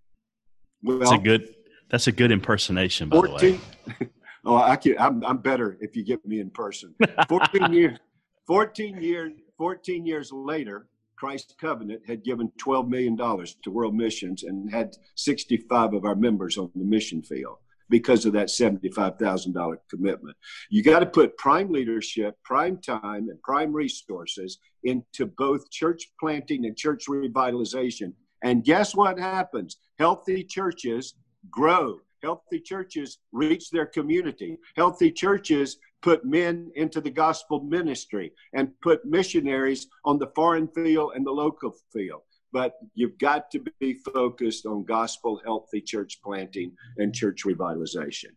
Well, 0.82 0.98
that's 0.98 1.12
a 1.12 1.18
good, 1.18 1.54
that's 1.90 2.06
a 2.06 2.12
good 2.12 2.30
impersonation, 2.30 3.08
by 3.08 3.16
14, 3.16 3.38
the 3.38 3.92
way. 4.00 4.10
oh, 4.44 4.56
I 4.56 4.76
can, 4.76 4.98
I'm, 4.98 5.24
I'm 5.24 5.38
better 5.38 5.76
if 5.80 5.96
you 5.96 6.04
get 6.04 6.24
me 6.26 6.40
in 6.40 6.50
person. 6.50 6.94
14 7.28 7.72
years, 7.72 7.98
14 8.46 9.02
years, 9.02 9.32
14 9.58 10.06
years 10.06 10.32
later, 10.32 10.86
Christ 11.16 11.56
Covenant 11.60 12.02
had 12.06 12.22
given 12.22 12.50
$12 12.58 12.88
million 12.88 13.16
to 13.16 13.70
world 13.70 13.94
missions 13.94 14.44
and 14.44 14.70
had 14.70 14.96
65 15.16 15.94
of 15.94 16.04
our 16.04 16.14
members 16.14 16.56
on 16.56 16.70
the 16.76 16.84
mission 16.84 17.22
field 17.22 17.56
because 17.90 18.24
of 18.24 18.34
that 18.34 18.48
$75,000 18.48 19.76
commitment. 19.90 20.36
You 20.70 20.82
got 20.82 21.00
to 21.00 21.06
put 21.06 21.36
prime 21.38 21.72
leadership, 21.72 22.36
prime 22.44 22.78
time, 22.78 23.28
and 23.30 23.42
prime 23.42 23.72
resources 23.72 24.58
into 24.84 25.26
both 25.26 25.70
church 25.70 26.12
planting 26.20 26.66
and 26.66 26.76
church 26.76 27.06
revitalization. 27.08 28.12
And 28.42 28.62
guess 28.62 28.94
what 28.94 29.18
happens? 29.18 29.78
Healthy 29.98 30.44
churches 30.44 31.14
grow. 31.50 31.98
Healthy 32.22 32.60
churches 32.60 33.18
reach 33.32 33.70
their 33.70 33.86
community. 33.86 34.58
Healthy 34.76 35.12
churches 35.12 35.78
put 36.02 36.24
men 36.24 36.70
into 36.74 37.00
the 37.00 37.10
gospel 37.10 37.62
ministry 37.62 38.32
and 38.52 38.72
put 38.80 39.04
missionaries 39.04 39.88
on 40.04 40.18
the 40.18 40.30
foreign 40.34 40.68
field 40.68 41.12
and 41.14 41.26
the 41.26 41.30
local 41.30 41.74
field. 41.92 42.22
But 42.52 42.74
you've 42.94 43.18
got 43.18 43.50
to 43.50 43.62
be 43.78 43.94
focused 43.94 44.64
on 44.64 44.84
gospel 44.84 45.40
healthy 45.44 45.80
church 45.80 46.20
planting 46.22 46.72
and 46.96 47.14
church 47.14 47.44
revitalization. 47.44 48.30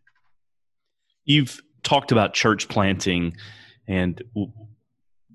You've 1.24 1.62
talked 1.82 2.12
about 2.12 2.34
church 2.34 2.68
planting, 2.68 3.36
and 3.86 4.22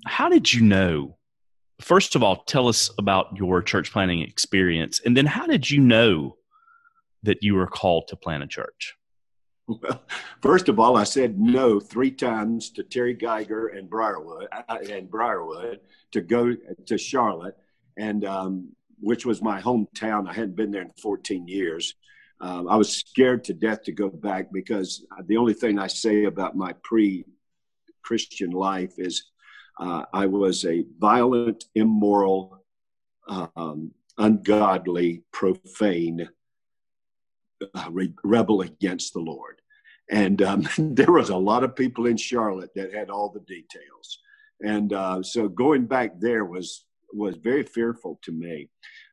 how 0.06 0.30
did 0.30 0.54
you 0.54 0.62
know? 0.62 1.18
First 1.80 2.16
of 2.16 2.24
all, 2.24 2.44
tell 2.44 2.68
us 2.68 2.92
about 2.98 3.36
your 3.36 3.62
church 3.62 3.92
planting 3.92 4.22
experience, 4.22 5.02
and 5.06 5.16
then 5.16 5.26
how 5.26 5.48
did 5.48 5.70
you 5.70 5.80
know 5.80 6.38
that 7.24 7.42
you 7.42 7.56
were 7.56 7.68
called 7.68 8.08
to 8.10 8.16
plant 8.16 8.44
a 8.44 8.48
church? 8.48 8.96
Well, 9.68 10.02
first 10.42 10.70
of 10.70 10.80
all, 10.80 10.96
I 10.96 11.04
said 11.04 11.40
no 11.40 11.80
three 11.80 12.12
times 12.12 12.70
to 12.72 12.84
Terry 12.84 13.16
Gyger 13.16 13.78
and 13.78 13.90
Briarwood 13.90 14.48
uh, 14.52 14.78
and 14.90 15.10
Briarwood 15.12 15.82
to 16.12 16.22
go 16.22 16.56
to 16.86 16.98
Charlotte, 16.98 17.58
and 17.98 18.24
um, 18.24 18.70
which 19.00 19.26
was 19.26 19.42
my 19.42 19.62
hometown. 19.62 20.30
I 20.30 20.34
hadn't 20.34 20.56
been 20.56 20.72
there 20.72 20.84
in 20.84 20.92
14 21.02 21.48
years. 21.48 21.96
Um, 22.40 22.70
I 22.70 22.76
was 22.78 22.96
scared 22.96 23.44
to 23.46 23.54
death 23.54 23.84
to 23.84 23.92
go 23.92 24.10
back 24.10 24.54
because 24.54 25.06
the 25.26 25.38
only 25.38 25.54
thing 25.54 25.80
I 25.80 25.88
say 25.88 26.26
about 26.26 26.56
my 26.56 26.74
pre-Christian 26.84 28.52
life 28.52 28.94
is 28.98 29.32
uh, 29.80 30.06
I 30.14 30.28
was 30.28 30.64
a 30.66 30.86
violent, 30.98 31.66
immoral, 31.76 32.64
um, 33.28 33.92
ungodly, 34.18 35.24
profane 35.32 36.30
uh, 37.74 37.90
re- 37.92 38.14
rebel 38.24 38.62
against 38.62 39.14
the 39.14 39.20
Lord. 39.20 39.57
And 40.12 40.42
um, 40.42 40.68
there 40.78 41.12
was 41.12 41.30
a 41.30 41.38
lot 41.38 41.64
of 41.64 41.76
people 41.76 42.06
in 42.06 42.18
Charlotte 42.18 42.72
that 42.76 42.94
had 42.94 43.10
all 43.10 43.30
the 43.30 43.42
details. 43.42 44.20
And 44.62 44.94
uh, 44.94 45.22
so 45.22 45.48
going 45.48 45.86
back 45.86 46.20
there 46.20 46.46
was 46.46 46.86
was 47.14 47.38
very 47.38 47.64
fearful 47.64 48.20
to 48.24 48.32
me. 48.32 48.70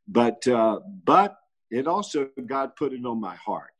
But 0.09 0.47
uh, 0.49 0.81
but 1.05 1.37
it 1.71 1.87
also 1.87 2.29
God 2.47 2.77
put 2.77 2.93
it 2.93 3.05
on 3.05 3.21
my 3.21 3.37
heart. 3.37 3.71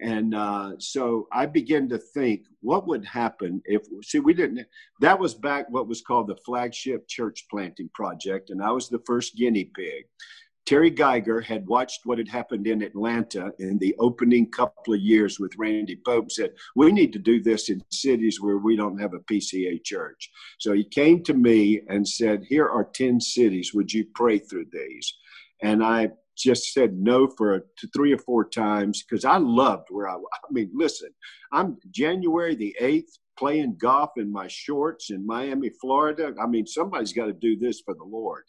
And 0.00 0.34
uh, 0.34 0.72
so 0.78 1.26
I 1.32 1.46
began 1.46 1.88
to 1.88 1.98
think, 1.98 2.46
what 2.60 2.86
would 2.86 3.04
happen 3.04 3.60
if, 3.64 3.82
see, 4.04 4.20
we 4.20 4.32
didn't, 4.32 4.66
that 5.00 5.18
was 5.18 5.34
back 5.34 5.66
what 5.70 5.88
was 5.88 6.02
called 6.02 6.28
the 6.28 6.36
flagship 6.44 7.08
church 7.08 7.46
planting 7.50 7.90
project, 7.94 8.50
and 8.50 8.62
I 8.62 8.70
was 8.70 8.88
the 8.88 9.02
first 9.06 9.34
guinea 9.34 9.64
pig. 9.74 10.04
Terry 10.68 10.90
Gyger 10.90 11.42
had 11.42 11.66
watched 11.66 12.04
what 12.04 12.18
had 12.18 12.28
happened 12.28 12.66
in 12.66 12.82
Atlanta 12.82 13.52
in 13.58 13.78
the 13.78 13.94
opening 13.98 14.50
couple 14.50 14.92
of 14.92 15.00
years 15.00 15.40
with 15.40 15.56
Randy 15.56 15.98
Pope, 16.04 16.30
said, 16.30 16.50
We 16.76 16.92
need 16.92 17.10
to 17.14 17.18
do 17.18 17.42
this 17.42 17.70
in 17.70 17.82
cities 17.90 18.42
where 18.42 18.58
we 18.58 18.76
don't 18.76 19.00
have 19.00 19.14
a 19.14 19.20
PCA 19.20 19.82
church. 19.82 20.30
So 20.58 20.74
he 20.74 20.84
came 20.84 21.24
to 21.24 21.32
me 21.32 21.80
and 21.88 22.06
said, 22.06 22.44
Here 22.46 22.68
are 22.68 22.84
10 22.84 23.18
cities. 23.18 23.72
Would 23.72 23.94
you 23.94 24.08
pray 24.14 24.40
through 24.40 24.66
these? 24.70 25.14
And 25.62 25.82
I 25.82 26.10
just 26.36 26.74
said 26.74 26.98
no 26.98 27.28
for 27.38 27.64
three 27.96 28.12
or 28.12 28.18
four 28.18 28.46
times 28.46 29.02
because 29.02 29.24
I 29.24 29.38
loved 29.38 29.86
where 29.88 30.06
I, 30.06 30.16
was. 30.16 30.28
I 30.34 30.52
mean, 30.52 30.70
listen, 30.74 31.08
I'm 31.50 31.78
January 31.92 32.54
the 32.54 32.76
8th 32.78 33.16
playing 33.38 33.78
golf 33.78 34.10
in 34.18 34.30
my 34.30 34.48
shorts 34.48 35.08
in 35.08 35.24
Miami, 35.24 35.70
Florida. 35.80 36.34
I 36.38 36.46
mean, 36.46 36.66
somebody's 36.66 37.14
got 37.14 37.26
to 37.26 37.32
do 37.32 37.56
this 37.56 37.80
for 37.80 37.94
the 37.94 38.04
Lord 38.04 38.44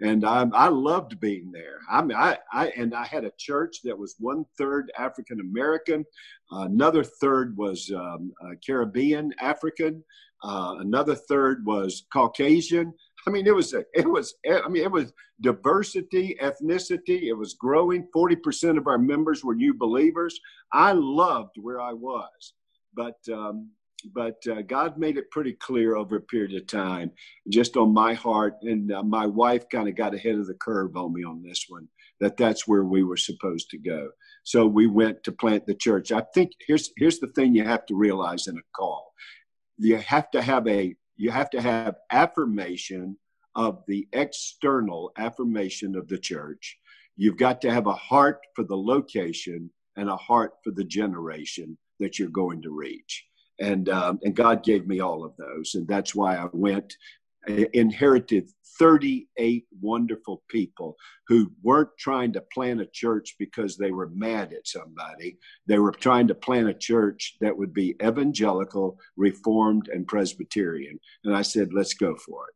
and 0.00 0.24
I, 0.24 0.46
I 0.54 0.68
loved 0.68 1.20
being 1.20 1.52
there. 1.52 1.78
I 1.90 2.02
mean, 2.02 2.16
I, 2.16 2.38
I 2.52 2.68
and 2.76 2.94
I 2.94 3.06
had 3.06 3.24
a 3.24 3.32
church 3.38 3.82
that 3.84 3.98
was 3.98 4.16
one 4.18 4.44
third 4.56 4.90
African 4.98 5.40
American, 5.40 6.04
uh, 6.52 6.62
another 6.62 7.04
third 7.04 7.56
was 7.56 7.90
um, 7.94 8.32
uh, 8.42 8.54
Caribbean 8.64 9.32
African, 9.40 10.02
uh, 10.42 10.76
another 10.78 11.14
third 11.14 11.64
was 11.66 12.06
Caucasian. 12.12 12.94
I 13.26 13.30
mean, 13.30 13.46
it 13.46 13.54
was 13.54 13.74
a, 13.74 13.84
it 13.94 14.08
was 14.10 14.34
I 14.50 14.68
mean 14.68 14.82
it 14.82 14.90
was 14.90 15.12
diversity, 15.42 16.36
ethnicity. 16.42 17.24
It 17.24 17.36
was 17.36 17.54
growing. 17.54 18.08
Forty 18.12 18.36
percent 18.36 18.78
of 18.78 18.86
our 18.86 18.98
members 18.98 19.44
were 19.44 19.54
new 19.54 19.74
believers. 19.74 20.40
I 20.72 20.92
loved 20.92 21.56
where 21.60 21.80
I 21.80 21.92
was, 21.92 22.54
but 22.94 23.18
um, 23.32 23.70
but 24.00 24.42
uh, 24.50 24.62
God 24.62 24.98
made 24.98 25.16
it 25.16 25.30
pretty 25.30 25.52
clear 25.52 25.96
over 25.96 26.16
a 26.16 26.20
period 26.20 26.54
of 26.54 26.66
time, 26.66 27.12
just 27.48 27.76
on 27.76 27.92
my 27.92 28.14
heart. 28.14 28.56
And 28.62 28.92
uh, 28.92 29.02
my 29.02 29.26
wife 29.26 29.68
kind 29.68 29.88
of 29.88 29.96
got 29.96 30.14
ahead 30.14 30.36
of 30.36 30.46
the 30.46 30.54
curve 30.54 30.96
on 30.96 31.12
me 31.12 31.24
on 31.24 31.42
this 31.42 31.66
one, 31.68 31.88
that 32.20 32.36
that's 32.36 32.66
where 32.66 32.84
we 32.84 33.02
were 33.02 33.16
supposed 33.16 33.70
to 33.70 33.78
go. 33.78 34.10
So 34.44 34.66
we 34.66 34.86
went 34.86 35.22
to 35.24 35.32
plant 35.32 35.66
the 35.66 35.74
church. 35.74 36.12
I 36.12 36.22
think 36.34 36.52
here's 36.66 36.90
here's 36.96 37.18
the 37.18 37.28
thing 37.28 37.54
you 37.54 37.64
have 37.64 37.86
to 37.86 37.94
realize 37.94 38.46
in 38.46 38.56
a 38.56 38.62
call: 38.74 39.12
you 39.78 39.96
have 39.96 40.30
to 40.32 40.42
have 40.42 40.66
a 40.66 40.94
you 41.16 41.30
have 41.30 41.50
to 41.50 41.60
have 41.60 41.96
affirmation 42.10 43.16
of 43.54 43.82
the 43.86 44.08
external 44.12 45.12
affirmation 45.18 45.96
of 45.96 46.08
the 46.08 46.18
church. 46.18 46.78
You've 47.16 47.36
got 47.36 47.60
to 47.62 47.70
have 47.70 47.86
a 47.86 47.92
heart 47.92 48.40
for 48.54 48.64
the 48.64 48.76
location 48.76 49.70
and 49.96 50.08
a 50.08 50.16
heart 50.16 50.52
for 50.64 50.70
the 50.70 50.84
generation 50.84 51.76
that 51.98 52.18
you're 52.18 52.28
going 52.28 52.62
to 52.62 52.70
reach 52.70 53.26
and 53.60 53.88
um, 53.88 54.18
and 54.22 54.34
God 54.34 54.64
gave 54.64 54.86
me 54.86 55.00
all 55.00 55.24
of 55.24 55.36
those, 55.36 55.74
and 55.74 55.86
that's 55.86 56.14
why 56.14 56.36
I 56.36 56.48
went. 56.52 56.96
Inherited 57.46 58.50
38 58.80 59.66
wonderful 59.80 60.42
people 60.48 60.96
who 61.28 61.52
weren't 61.62 61.90
trying 61.98 62.32
to 62.32 62.40
plant 62.52 62.80
a 62.80 62.86
church 62.86 63.36
because 63.38 63.76
they 63.76 63.90
were 63.90 64.10
mad 64.14 64.52
at 64.52 64.66
somebody. 64.66 65.36
They 65.66 65.78
were 65.78 65.92
trying 65.92 66.28
to 66.28 66.34
plant 66.34 66.68
a 66.68 66.74
church 66.74 67.36
that 67.40 67.56
would 67.56 67.74
be 67.74 67.94
evangelical, 68.02 68.98
reformed, 69.16 69.88
and 69.88 70.06
Presbyterian. 70.06 70.98
And 71.24 71.36
I 71.36 71.42
said, 71.42 71.74
let's 71.74 71.94
go 71.94 72.16
for 72.16 72.48
it. 72.48 72.54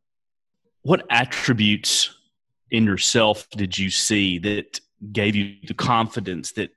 What 0.81 1.05
attributes 1.09 2.15
in 2.71 2.85
yourself 2.85 3.47
did 3.51 3.77
you 3.77 3.91
see 3.91 4.39
that 4.39 4.79
gave 5.11 5.35
you 5.35 5.55
the 5.67 5.73
confidence 5.73 6.53
that 6.53 6.71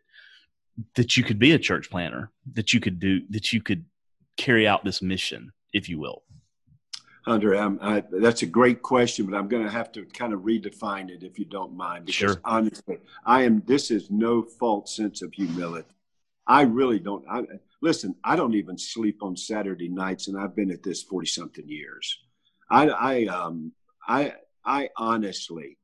that 0.94 1.16
you 1.16 1.24
could 1.24 1.38
be 1.40 1.52
a 1.52 1.58
church 1.58 1.90
planner, 1.90 2.30
that 2.52 2.72
you 2.72 2.78
could 2.80 3.00
do, 3.00 3.22
that 3.30 3.52
you 3.52 3.60
could 3.60 3.84
carry 4.38 4.66
out 4.66 4.84
this 4.84 5.02
mission, 5.02 5.52
if 5.74 5.88
you 5.88 5.98
will? 5.98 6.22
Hunter, 7.26 7.54
I, 7.56 8.02
that's 8.10 8.40
a 8.40 8.46
great 8.46 8.80
question, 8.80 9.26
but 9.26 9.36
I'm 9.36 9.48
going 9.48 9.64
to 9.64 9.70
have 9.70 9.92
to 9.92 10.06
kind 10.06 10.32
of 10.32 10.40
redefine 10.40 11.10
it 11.10 11.22
if 11.22 11.38
you 11.38 11.44
don't 11.44 11.76
mind. 11.76 12.06
Because 12.06 12.32
sure. 12.32 12.40
honestly, 12.42 12.96
I 13.26 13.42
am. 13.42 13.62
This 13.66 13.90
is 13.90 14.10
no 14.10 14.42
false 14.42 14.96
sense 14.96 15.20
of 15.20 15.34
humility. 15.34 15.94
I 16.46 16.62
really 16.62 16.98
don't. 16.98 17.22
I, 17.30 17.42
listen, 17.82 18.14
I 18.24 18.34
don't 18.34 18.54
even 18.54 18.78
sleep 18.78 19.22
on 19.22 19.36
Saturday 19.36 19.90
nights, 19.90 20.28
and 20.28 20.40
I've 20.40 20.56
been 20.56 20.70
at 20.70 20.82
this 20.82 21.02
forty 21.02 21.26
something 21.26 21.68
years. 21.68 22.18
I, 22.70 22.88
I, 22.88 23.26
um, 23.26 23.72
I, 24.06 24.32
I 24.64 24.88
honestly, 24.96 25.76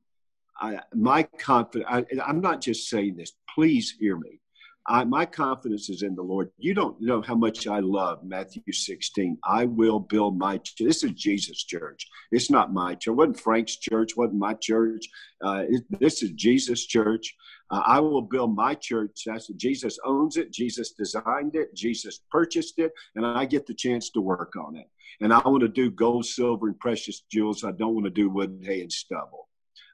I, 0.59 0.79
my 0.95 1.23
confidence. 1.37 1.85
I, 1.87 2.05
I'm 2.25 2.41
not 2.41 2.59
just 2.59 2.89
saying 2.89 3.17
this. 3.17 3.33
Please 3.53 3.95
hear 3.99 4.17
me. 4.17 4.39
I, 4.87 5.03
my 5.03 5.25
confidence 5.25 5.89
is 5.89 6.03
in 6.03 6.15
the 6.15 6.21
Lord. 6.21 6.51
You 6.57 6.75
don't 6.75 6.99
know 7.01 7.21
how 7.21 7.33
much 7.33 7.65
I 7.65 7.79
love 7.79 8.23
Matthew 8.23 8.71
16. 8.71 9.37
I 9.43 9.65
will 9.65 9.99
build 9.99 10.37
my 10.37 10.57
church. 10.57 10.75
This 10.79 11.03
is 11.03 11.11
Jesus' 11.11 11.63
church. 11.63 12.07
It's 12.31 12.51
not 12.51 12.71
my 12.71 12.93
church. 12.93 13.07
It 13.07 13.11
wasn't 13.11 13.39
Frank's 13.39 13.77
church. 13.77 14.15
wasn't 14.15 14.37
my 14.37 14.53
church. 14.53 15.07
Uh, 15.43 15.63
it, 15.67 15.83
this 15.99 16.21
is 16.21 16.31
Jesus' 16.31 16.85
church. 16.85 17.35
Uh, 17.71 17.81
I 17.83 17.99
will 17.99 18.21
build 18.21 18.55
my 18.55 18.75
church. 18.75 19.23
That's 19.25 19.47
Jesus 19.47 19.97
owns 20.05 20.37
it. 20.37 20.53
Jesus 20.53 20.91
designed 20.91 21.55
it. 21.55 21.73
Jesus 21.73 22.21
purchased 22.29 22.77
it, 22.77 22.91
and 23.15 23.25
I 23.25 23.45
get 23.45 23.65
the 23.65 23.73
chance 23.73 24.11
to 24.11 24.21
work 24.21 24.53
on 24.55 24.75
it. 24.75 24.87
And 25.19 25.33
I 25.33 25.39
want 25.47 25.61
to 25.61 25.67
do 25.67 25.89
gold, 25.89 26.25
silver, 26.25 26.67
and 26.67 26.79
precious 26.79 27.21
jewels. 27.31 27.63
I 27.63 27.71
don't 27.71 27.95
want 27.95 28.05
to 28.05 28.11
do 28.11 28.29
wood, 28.29 28.61
hay, 28.63 28.81
and 28.81 28.91
stubble. 28.91 29.47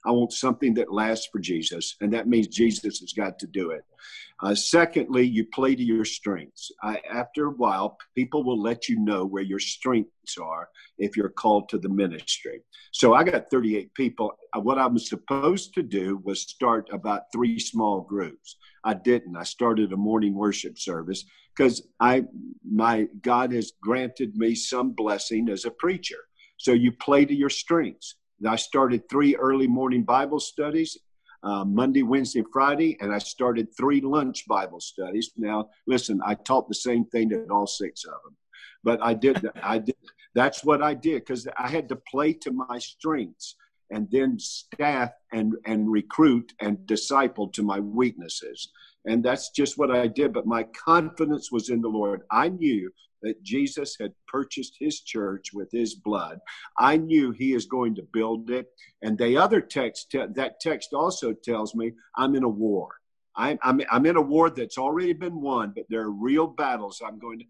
I 0.05 0.11
want 0.11 0.33
something 0.33 0.73
that 0.75 0.91
lasts 0.91 1.27
for 1.31 1.39
Jesus, 1.39 1.95
and 2.01 2.11
that 2.13 2.27
means 2.27 2.47
Jesus 2.47 2.99
has 2.99 3.13
got 3.13 3.37
to 3.39 3.47
do 3.47 3.71
it. 3.71 3.83
Uh, 4.41 4.55
secondly, 4.55 5.23
you 5.23 5.45
play 5.53 5.75
to 5.75 5.83
your 5.83 6.05
strengths. 6.05 6.71
I, 6.81 6.99
after 7.11 7.45
a 7.45 7.51
while, 7.51 7.97
people 8.15 8.43
will 8.43 8.59
let 8.59 8.89
you 8.89 8.99
know 8.99 9.25
where 9.25 9.43
your 9.43 9.59
strengths 9.59 10.37
are 10.41 10.67
if 10.97 11.15
you're 11.15 11.29
called 11.29 11.69
to 11.69 11.77
the 11.77 11.89
ministry. 11.89 12.61
So 12.91 13.13
I 13.13 13.23
got 13.23 13.51
38 13.51 13.93
people. 13.93 14.31
Uh, 14.55 14.59
what 14.61 14.79
I 14.79 14.87
was 14.87 15.07
supposed 15.07 15.75
to 15.75 15.83
do 15.83 16.19
was 16.23 16.41
start 16.41 16.89
about 16.91 17.23
three 17.31 17.59
small 17.59 18.01
groups. 18.01 18.57
I 18.83 18.95
didn't. 18.95 19.37
I 19.37 19.43
started 19.43 19.93
a 19.93 19.97
morning 19.97 20.33
worship 20.33 20.79
service 20.79 21.23
because 21.55 21.83
I 21.99 22.23
my 22.67 23.07
God 23.21 23.51
has 23.53 23.73
granted 23.81 24.35
me 24.35 24.55
some 24.55 24.91
blessing 24.91 25.49
as 25.49 25.65
a 25.65 25.71
preacher. 25.71 26.17
So 26.57 26.71
you 26.73 26.91
play 26.91 27.25
to 27.25 27.35
your 27.35 27.49
strengths. 27.49 28.15
I 28.47 28.55
started 28.55 29.09
three 29.09 29.35
early 29.35 29.67
morning 29.67 30.03
Bible 30.03 30.39
studies, 30.39 30.97
uh, 31.43 31.65
Monday, 31.65 32.03
Wednesday, 32.03 32.43
Friday, 32.51 32.97
and 33.01 33.13
I 33.13 33.17
started 33.19 33.67
three 33.75 34.01
lunch 34.01 34.47
Bible 34.47 34.79
studies. 34.79 35.31
Now, 35.37 35.69
listen, 35.87 36.21
I 36.25 36.35
taught 36.35 36.67
the 36.67 36.75
same 36.75 37.05
thing 37.05 37.31
at 37.33 37.49
all 37.49 37.67
six 37.67 38.05
of 38.05 38.11
them, 38.23 38.37
but 38.83 39.01
I 39.03 39.13
did. 39.13 39.49
I 39.61 39.79
did. 39.79 39.95
That's 40.33 40.63
what 40.63 40.81
I 40.81 40.93
did 40.93 41.25
because 41.25 41.47
I 41.57 41.67
had 41.67 41.89
to 41.89 41.97
play 42.09 42.33
to 42.33 42.51
my 42.51 42.79
strengths 42.79 43.55
and 43.91 44.07
then 44.09 44.39
staff 44.39 45.11
and 45.31 45.53
and 45.65 45.91
recruit 45.91 46.53
and 46.61 46.85
disciple 46.87 47.47
to 47.49 47.61
my 47.61 47.79
weaknesses 47.79 48.71
and 49.05 49.23
that's 49.23 49.49
just 49.51 49.77
what 49.77 49.91
i 49.91 50.07
did 50.07 50.33
but 50.33 50.47
my 50.47 50.63
confidence 50.63 51.51
was 51.51 51.69
in 51.69 51.81
the 51.81 51.87
lord 51.87 52.21
i 52.31 52.49
knew 52.49 52.89
that 53.21 53.43
Jesus 53.43 53.95
had 53.99 54.13
purchased 54.27 54.75
his 54.79 55.01
church 55.01 55.53
with 55.53 55.69
his 55.71 55.95
blood. 55.95 56.39
I 56.77 56.97
knew 56.97 57.31
he 57.31 57.53
is 57.53 57.65
going 57.65 57.95
to 57.95 58.07
build 58.13 58.49
it. 58.49 58.67
And 59.01 59.17
the 59.17 59.37
other 59.37 59.61
text, 59.61 60.11
that 60.13 60.59
text 60.59 60.93
also 60.93 61.33
tells 61.33 61.75
me 61.75 61.93
I'm 62.15 62.35
in 62.35 62.43
a 62.43 62.49
war. 62.49 62.89
I'm, 63.35 63.57
I'm, 63.63 63.81
I'm 63.89 64.05
in 64.05 64.17
a 64.17 64.21
war 64.21 64.49
that's 64.49 64.77
already 64.77 65.13
been 65.13 65.39
won, 65.39 65.71
but 65.73 65.85
there 65.89 66.01
are 66.01 66.11
real 66.11 66.47
battles. 66.47 67.01
I'm 67.05 67.17
going 67.17 67.39
to, 67.39 67.45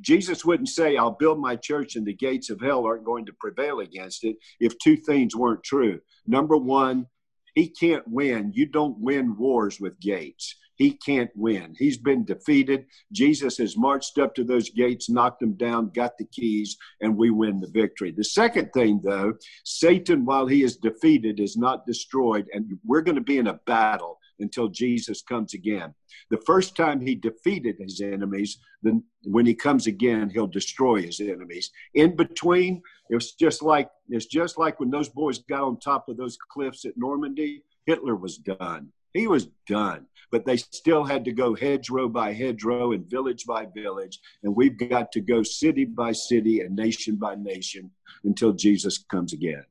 Jesus 0.00 0.44
wouldn't 0.44 0.68
say, 0.68 0.96
I'll 0.96 1.10
build 1.10 1.40
my 1.40 1.56
church 1.56 1.96
and 1.96 2.06
the 2.06 2.14
gates 2.14 2.48
of 2.48 2.60
hell 2.60 2.86
aren't 2.86 3.04
going 3.04 3.26
to 3.26 3.32
prevail 3.32 3.80
against 3.80 4.24
it 4.24 4.36
if 4.60 4.78
two 4.78 4.96
things 4.96 5.34
weren't 5.34 5.64
true. 5.64 6.00
Number 6.26 6.56
one, 6.56 7.06
he 7.54 7.68
can't 7.68 8.06
win. 8.06 8.52
You 8.54 8.66
don't 8.66 8.98
win 8.98 9.36
wars 9.36 9.80
with 9.80 9.98
gates. 9.98 10.54
He 10.76 10.92
can't 10.92 11.30
win. 11.34 11.74
He's 11.78 11.98
been 11.98 12.24
defeated. 12.24 12.86
Jesus 13.12 13.58
has 13.58 13.76
marched 13.76 14.18
up 14.18 14.34
to 14.34 14.44
those 14.44 14.70
gates, 14.70 15.10
knocked 15.10 15.40
them 15.40 15.54
down, 15.54 15.90
got 15.94 16.18
the 16.18 16.26
keys, 16.26 16.76
and 17.00 17.16
we 17.16 17.30
win 17.30 17.60
the 17.60 17.70
victory. 17.70 18.12
The 18.12 18.24
second 18.24 18.70
thing, 18.72 19.00
though, 19.02 19.34
Satan, 19.64 20.24
while 20.24 20.46
he 20.46 20.62
is 20.62 20.76
defeated, 20.76 21.40
is 21.40 21.56
not 21.56 21.86
destroyed, 21.86 22.46
and 22.52 22.78
we're 22.84 23.00
going 23.00 23.16
to 23.16 23.20
be 23.20 23.38
in 23.38 23.46
a 23.46 23.60
battle 23.66 24.18
until 24.38 24.68
Jesus 24.68 25.22
comes 25.22 25.54
again. 25.54 25.94
The 26.30 26.42
first 26.46 26.76
time 26.76 27.00
he 27.00 27.14
defeated 27.14 27.76
his 27.78 28.00
enemies, 28.00 28.58
then 28.82 29.02
when 29.24 29.46
he 29.46 29.54
comes 29.54 29.86
again, 29.86 30.30
he'll 30.30 30.46
destroy 30.46 31.02
his 31.02 31.20
enemies. 31.20 31.70
In 31.94 32.16
between, 32.16 32.82
it's 33.08 33.32
just 33.32 33.62
like 33.62 33.88
it's 34.08 34.26
just 34.26 34.58
like 34.58 34.78
when 34.78 34.90
those 34.90 35.08
boys 35.08 35.38
got 35.38 35.62
on 35.62 35.78
top 35.78 36.08
of 36.08 36.16
those 36.16 36.36
cliffs 36.50 36.84
at 36.84 36.96
Normandy, 36.96 37.62
Hitler 37.86 38.16
was 38.16 38.36
done. 38.36 38.92
He 39.16 39.26
was 39.26 39.46
done. 39.66 40.06
But 40.32 40.44
they 40.44 40.56
still 40.56 41.04
had 41.04 41.24
to 41.26 41.32
go 41.32 41.54
hedgerow 41.54 42.08
by 42.08 42.32
hedgerow 42.32 42.92
and 42.92 43.08
village 43.08 43.46
by 43.46 43.66
village. 43.74 44.18
And 44.42 44.56
we've 44.56 44.76
got 44.76 45.12
to 45.12 45.20
go 45.20 45.42
city 45.42 45.84
by 45.84 46.12
city 46.12 46.60
and 46.60 46.74
nation 46.74 47.16
by 47.16 47.36
nation 47.36 47.90
until 48.24 48.52
Jesus 48.52 48.98
comes 48.98 49.32
again. 49.32 49.64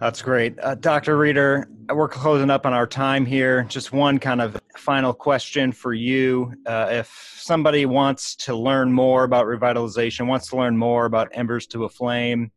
That's 0.00 0.20
great. 0.20 0.56
Uh, 0.60 0.74
Dr. 0.76 1.16
Reeder, 1.16 1.68
we're 1.92 2.08
closing 2.08 2.50
up 2.50 2.66
on 2.66 2.72
our 2.72 2.86
time 2.86 3.24
here. 3.24 3.64
Just 3.64 3.92
one 3.92 4.18
kind 4.18 4.40
of 4.40 4.60
final 4.76 5.12
question 5.12 5.72
for 5.72 5.92
you. 5.92 6.52
Uh, 6.66 6.88
if 6.90 7.36
somebody 7.40 7.86
wants 7.86 8.36
to 8.36 8.54
learn 8.54 8.92
more 8.92 9.24
about 9.24 9.46
revitalization, 9.46 10.26
wants 10.26 10.48
to 10.48 10.56
learn 10.56 10.76
more 10.76 11.04
about 11.06 11.28
Embers 11.32 11.66
to 11.68 11.84
a 11.84 11.88
Flame, 11.88 12.52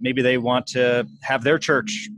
maybe 0.00 0.22
they 0.22 0.38
want 0.38 0.66
to 0.68 1.06
have 1.22 1.44
their 1.44 1.58
church 1.58 2.08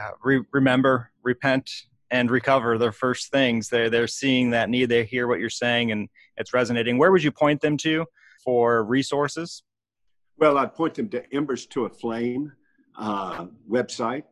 uh, 0.00 0.10
re- 0.24 0.42
remember, 0.52 1.10
repent, 1.22 1.70
and 2.10 2.30
recover 2.30 2.78
their 2.78 2.92
first 2.92 3.30
things. 3.30 3.68
They're, 3.68 3.90
they're 3.90 4.06
seeing 4.06 4.50
that 4.50 4.68
need, 4.68 4.86
they 4.86 5.04
hear 5.04 5.26
what 5.26 5.40
you're 5.40 5.50
saying, 5.50 5.92
and 5.92 6.08
it's 6.36 6.52
resonating. 6.52 6.98
Where 6.98 7.12
would 7.12 7.22
you 7.22 7.32
point 7.32 7.60
them 7.60 7.76
to 7.78 8.06
for 8.44 8.84
resources? 8.84 9.62
Well, 10.38 10.58
I'd 10.58 10.74
point 10.74 10.94
them 10.94 11.08
to 11.10 11.22
Embers 11.34 11.66
to 11.66 11.84
a 11.84 11.90
Flame 11.90 12.52
uh, 12.98 13.46
website 13.70 14.24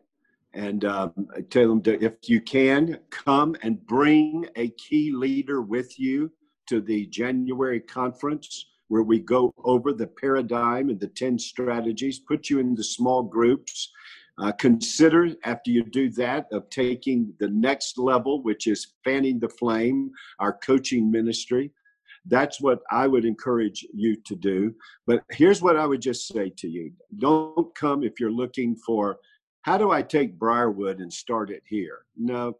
and 0.54 0.84
um, 0.84 1.28
tell 1.50 1.68
them 1.68 1.82
to, 1.82 2.02
if 2.02 2.14
you 2.26 2.40
can, 2.40 2.98
come 3.10 3.54
and 3.62 3.84
bring 3.86 4.46
a 4.56 4.70
key 4.70 5.12
leader 5.12 5.60
with 5.60 5.98
you 5.98 6.32
to 6.68 6.80
the 6.80 7.06
January 7.06 7.80
conference 7.80 8.66
where 8.88 9.02
we 9.02 9.18
go 9.18 9.52
over 9.64 9.92
the 9.92 10.06
paradigm 10.06 10.88
and 10.88 10.98
the 10.98 11.08
10 11.08 11.38
strategies, 11.38 12.18
put 12.18 12.48
you 12.48 12.58
into 12.58 12.82
small 12.82 13.22
groups. 13.22 13.92
Uh, 14.40 14.52
consider 14.52 15.30
after 15.44 15.70
you 15.70 15.82
do 15.84 16.10
that 16.10 16.46
of 16.52 16.68
taking 16.70 17.32
the 17.40 17.48
next 17.48 17.98
level, 17.98 18.42
which 18.42 18.66
is 18.66 18.94
fanning 19.04 19.40
the 19.40 19.48
flame, 19.48 20.10
our 20.38 20.52
coaching 20.58 21.10
ministry. 21.10 21.72
That's 22.26 22.60
what 22.60 22.80
I 22.90 23.06
would 23.06 23.24
encourage 23.24 23.86
you 23.92 24.16
to 24.26 24.36
do. 24.36 24.74
But 25.06 25.24
here's 25.30 25.62
what 25.62 25.76
I 25.76 25.86
would 25.86 26.02
just 26.02 26.28
say 26.28 26.52
to 26.58 26.68
you 26.68 26.92
don't 27.18 27.74
come 27.74 28.04
if 28.04 28.20
you're 28.20 28.30
looking 28.30 28.76
for 28.76 29.18
how 29.62 29.76
do 29.76 29.90
I 29.90 30.02
take 30.02 30.38
Briarwood 30.38 31.00
and 31.00 31.12
start 31.12 31.50
it 31.50 31.62
here? 31.66 32.00
No, 32.16 32.56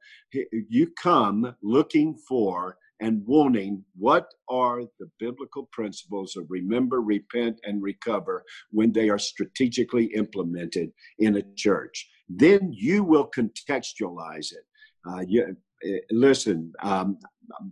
you 0.50 0.92
come 1.00 1.54
looking 1.62 2.16
for 2.28 2.76
and 3.00 3.22
wanting 3.26 3.84
what 3.96 4.26
are 4.48 4.82
the 4.98 5.08
biblical 5.18 5.68
principles 5.72 6.36
of 6.36 6.46
remember, 6.48 7.00
repent, 7.00 7.58
and 7.64 7.82
recover 7.82 8.44
when 8.70 8.92
they 8.92 9.08
are 9.08 9.18
strategically 9.18 10.06
implemented 10.14 10.90
in 11.18 11.36
a 11.36 11.42
church. 11.56 12.08
Then 12.28 12.72
you 12.72 13.04
will 13.04 13.30
contextualize 13.36 14.52
it. 14.52 14.64
Uh, 15.08 15.20
you, 15.26 15.56
uh, 15.86 15.90
listen, 16.10 16.72
um, 16.82 17.18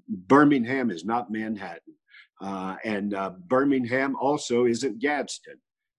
Birmingham 0.08 0.90
is 0.90 1.04
not 1.04 1.30
Manhattan. 1.30 1.94
Uh, 2.40 2.76
and 2.84 3.14
uh, 3.14 3.30
Birmingham 3.46 4.14
also 4.20 4.66
isn't 4.66 4.98
Gadsden. 4.98 5.56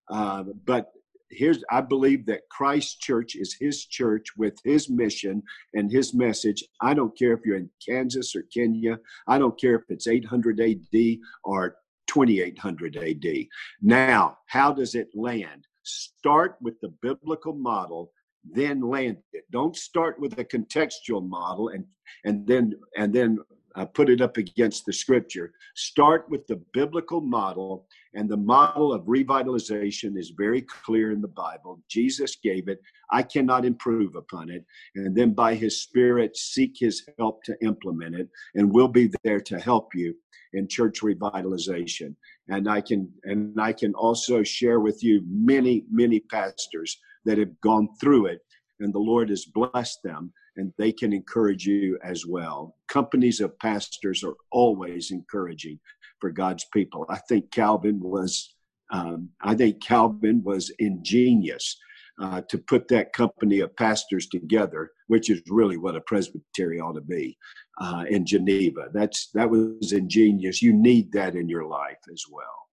Uh, 0.09 0.43
but 0.65 0.91
here's 1.29 1.63
I 1.71 1.81
believe 1.81 2.25
that 2.27 2.47
Christ 2.49 3.01
Church 3.01 3.35
is 3.35 3.55
his 3.59 3.85
church 3.85 4.35
with 4.37 4.57
his 4.63 4.89
mission 4.89 5.43
and 5.73 5.91
his 5.91 6.13
message. 6.13 6.63
I 6.81 6.93
don't 6.93 7.17
care 7.17 7.33
if 7.33 7.41
you're 7.45 7.57
in 7.57 7.69
Kansas 7.87 8.35
or 8.35 8.43
Kenya. 8.53 8.97
I 9.27 9.37
don't 9.37 9.59
care 9.59 9.75
if 9.75 9.83
it's 9.89 10.07
800 10.07 10.59
AD 10.59 11.17
or 11.43 11.75
2800 12.07 12.97
AD. 12.97 13.47
Now, 13.81 14.37
how 14.47 14.71
does 14.71 14.95
it 14.95 15.09
land? 15.13 15.65
Start 15.83 16.57
with 16.61 16.79
the 16.81 16.93
biblical 17.01 17.53
model 17.53 18.11
then 18.53 18.81
land 18.81 19.17
it 19.33 19.43
don't 19.51 19.75
start 19.75 20.19
with 20.19 20.37
a 20.39 20.45
contextual 20.45 21.27
model 21.27 21.69
and 21.69 21.85
and 22.23 22.47
then 22.47 22.73
and 22.95 23.13
then 23.13 23.37
uh, 23.77 23.85
put 23.85 24.09
it 24.09 24.21
up 24.21 24.37
against 24.37 24.85
the 24.85 24.93
scripture. 24.93 25.53
Start 25.75 26.25
with 26.29 26.45
the 26.47 26.59
biblical 26.73 27.21
model, 27.21 27.87
and 28.15 28.27
the 28.27 28.37
model 28.37 28.91
of 28.91 29.03
revitalization 29.03 30.17
is 30.17 30.33
very 30.35 30.63
clear 30.63 31.11
in 31.11 31.21
the 31.21 31.27
Bible. 31.27 31.79
Jesus 31.87 32.35
gave 32.37 32.67
it. 32.67 32.79
I 33.11 33.21
cannot 33.21 33.65
improve 33.65 34.15
upon 34.15 34.49
it. 34.49 34.65
And 34.95 35.15
then 35.15 35.33
by 35.33 35.53
his 35.53 35.81
spirit, 35.81 36.35
seek 36.35 36.75
his 36.79 37.07
help 37.19 37.43
to 37.43 37.55
implement 37.61 38.15
it, 38.15 38.29
and 38.55 38.73
we'll 38.73 38.87
be 38.87 39.11
there 39.23 39.41
to 39.41 39.59
help 39.59 39.93
you 39.93 40.15
in 40.53 40.67
church 40.67 41.01
revitalization. 41.01 42.15
And 42.49 42.67
I 42.67 42.81
can 42.81 43.11
and 43.25 43.59
I 43.61 43.73
can 43.73 43.93
also 43.93 44.41
share 44.41 44.79
with 44.79 45.03
you 45.03 45.21
many, 45.29 45.85
many 45.91 46.19
pastors 46.19 46.97
that 47.25 47.37
have 47.37 47.61
gone 47.61 47.89
through 48.01 48.27
it, 48.27 48.39
and 48.79 48.91
the 48.91 48.99
Lord 48.99 49.29
has 49.29 49.45
blessed 49.45 49.99
them 50.03 50.33
and 50.57 50.73
they 50.77 50.91
can 50.91 51.13
encourage 51.13 51.65
you 51.65 51.97
as 52.03 52.25
well. 52.25 52.75
Companies 52.87 53.39
of 53.39 53.57
pastors 53.59 54.23
are 54.23 54.35
always 54.51 55.11
encouraging 55.11 55.79
for 56.19 56.31
God's 56.31 56.65
people. 56.73 57.05
I 57.09 57.17
think 57.29 57.51
Calvin 57.51 57.99
was, 57.99 58.55
um, 58.91 59.29
I 59.41 59.55
think 59.55 59.83
Calvin 59.83 60.43
was 60.43 60.71
ingenious 60.79 61.77
uh, 62.19 62.41
to 62.49 62.57
put 62.57 62.87
that 62.87 63.13
company 63.13 63.59
of 63.59 63.75
pastors 63.75 64.27
together, 64.27 64.91
which 65.07 65.29
is 65.29 65.41
really 65.47 65.77
what 65.77 65.95
a 65.95 66.01
presbytery 66.01 66.79
ought 66.79 66.93
to 66.93 67.01
be 67.01 67.37
uh, 67.79 68.05
in 68.09 68.25
Geneva. 68.25 68.89
That's 68.91 69.29
that 69.33 69.49
was 69.49 69.93
ingenious. 69.93 70.61
You 70.61 70.73
need 70.73 71.11
that 71.11 71.35
in 71.35 71.47
your 71.47 71.65
life 71.65 71.99
as 72.11 72.23
well. 72.31 72.67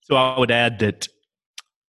So 0.00 0.16
I 0.16 0.38
would 0.38 0.50
add 0.50 0.78
that 0.80 1.08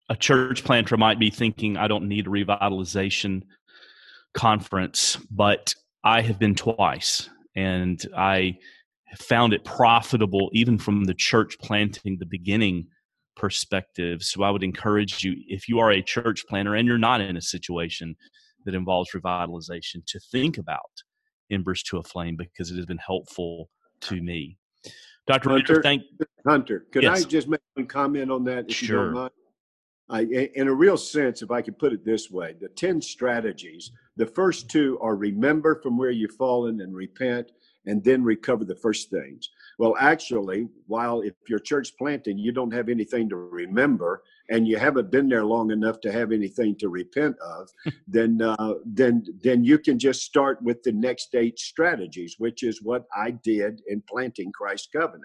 a 0.08 0.16
church 0.16 0.64
planter 0.64 0.96
might 0.96 1.18
be 1.18 1.30
thinking, 1.30 1.76
I 1.76 1.88
don't 1.88 2.08
need 2.08 2.26
revitalization 2.26 3.42
conference, 4.34 5.16
but 5.30 5.74
I 6.04 6.20
have 6.20 6.38
been 6.38 6.54
twice 6.54 7.30
and 7.56 8.04
I 8.16 8.58
found 9.16 9.52
it 9.52 9.64
profitable 9.64 10.50
even 10.52 10.76
from 10.78 11.04
the 11.04 11.14
church 11.14 11.56
planting, 11.60 12.18
the 12.18 12.26
beginning 12.26 12.86
perspective. 13.36 14.22
So 14.22 14.42
I 14.42 14.50
would 14.50 14.64
encourage 14.64 15.24
you, 15.24 15.34
if 15.48 15.68
you 15.68 15.78
are 15.78 15.90
a 15.90 16.02
church 16.02 16.44
planter 16.48 16.74
and 16.74 16.86
you're 16.86 16.98
not 16.98 17.20
in 17.20 17.36
a 17.36 17.40
situation 17.40 18.16
that 18.64 18.74
involves 18.74 19.10
revitalization, 19.12 20.04
to 20.06 20.20
think 20.32 20.58
about 20.58 20.80
Embers 21.50 21.82
to 21.84 21.98
a 21.98 22.02
Flame 22.02 22.36
because 22.36 22.70
it 22.70 22.76
has 22.76 22.86
been 22.86 22.98
helpful 22.98 23.68
to 24.02 24.20
me. 24.20 24.58
Dr. 25.26 25.50
Hunter, 25.50 25.82
thank 25.82 26.02
Hunter, 26.46 26.86
could 26.92 27.02
yes. 27.02 27.24
I 27.24 27.28
just 27.28 27.48
make 27.48 27.60
one 27.74 27.86
comment 27.86 28.30
on 28.30 28.44
that 28.44 28.66
if 28.68 28.76
sure. 28.76 28.98
you 28.98 29.04
don't 29.04 29.14
mind? 29.14 29.30
I, 30.08 30.22
in 30.54 30.68
a 30.68 30.74
real 30.74 30.96
sense, 30.96 31.40
if 31.42 31.50
I 31.50 31.62
could 31.62 31.78
put 31.78 31.92
it 31.92 32.04
this 32.04 32.30
way, 32.30 32.54
the 32.60 32.68
10 32.68 33.00
strategies, 33.00 33.90
the 34.16 34.26
first 34.26 34.68
two 34.68 34.98
are 35.00 35.16
remember 35.16 35.80
from 35.82 35.96
where 35.96 36.10
you've 36.10 36.36
fallen 36.36 36.80
and 36.80 36.94
repent, 36.94 37.52
and 37.86 38.02
then 38.02 38.22
recover 38.22 38.64
the 38.64 38.76
first 38.76 39.10
things. 39.10 39.50
Well, 39.78 39.96
actually, 39.98 40.68
while 40.86 41.20
if 41.22 41.34
you're 41.48 41.58
church 41.58 41.96
planting, 41.96 42.38
you 42.38 42.52
don't 42.52 42.72
have 42.72 42.88
anything 42.88 43.28
to 43.30 43.36
remember, 43.36 44.22
and 44.50 44.68
you 44.68 44.76
haven't 44.76 45.10
been 45.10 45.28
there 45.28 45.44
long 45.44 45.70
enough 45.70 46.00
to 46.02 46.12
have 46.12 46.32
anything 46.32 46.76
to 46.76 46.88
repent 46.88 47.36
of, 47.40 47.68
then 48.08 48.40
uh, 48.42 48.74
then 48.84 49.24
then 49.42 49.64
you 49.64 49.78
can 49.78 49.98
just 49.98 50.22
start 50.22 50.62
with 50.62 50.82
the 50.82 50.92
next 50.92 51.34
eight 51.34 51.58
strategies, 51.58 52.36
which 52.38 52.62
is 52.62 52.82
what 52.82 53.04
I 53.16 53.30
did 53.32 53.82
in 53.88 54.02
planting 54.08 54.52
Christ 54.52 54.90
Covenant. 54.92 55.24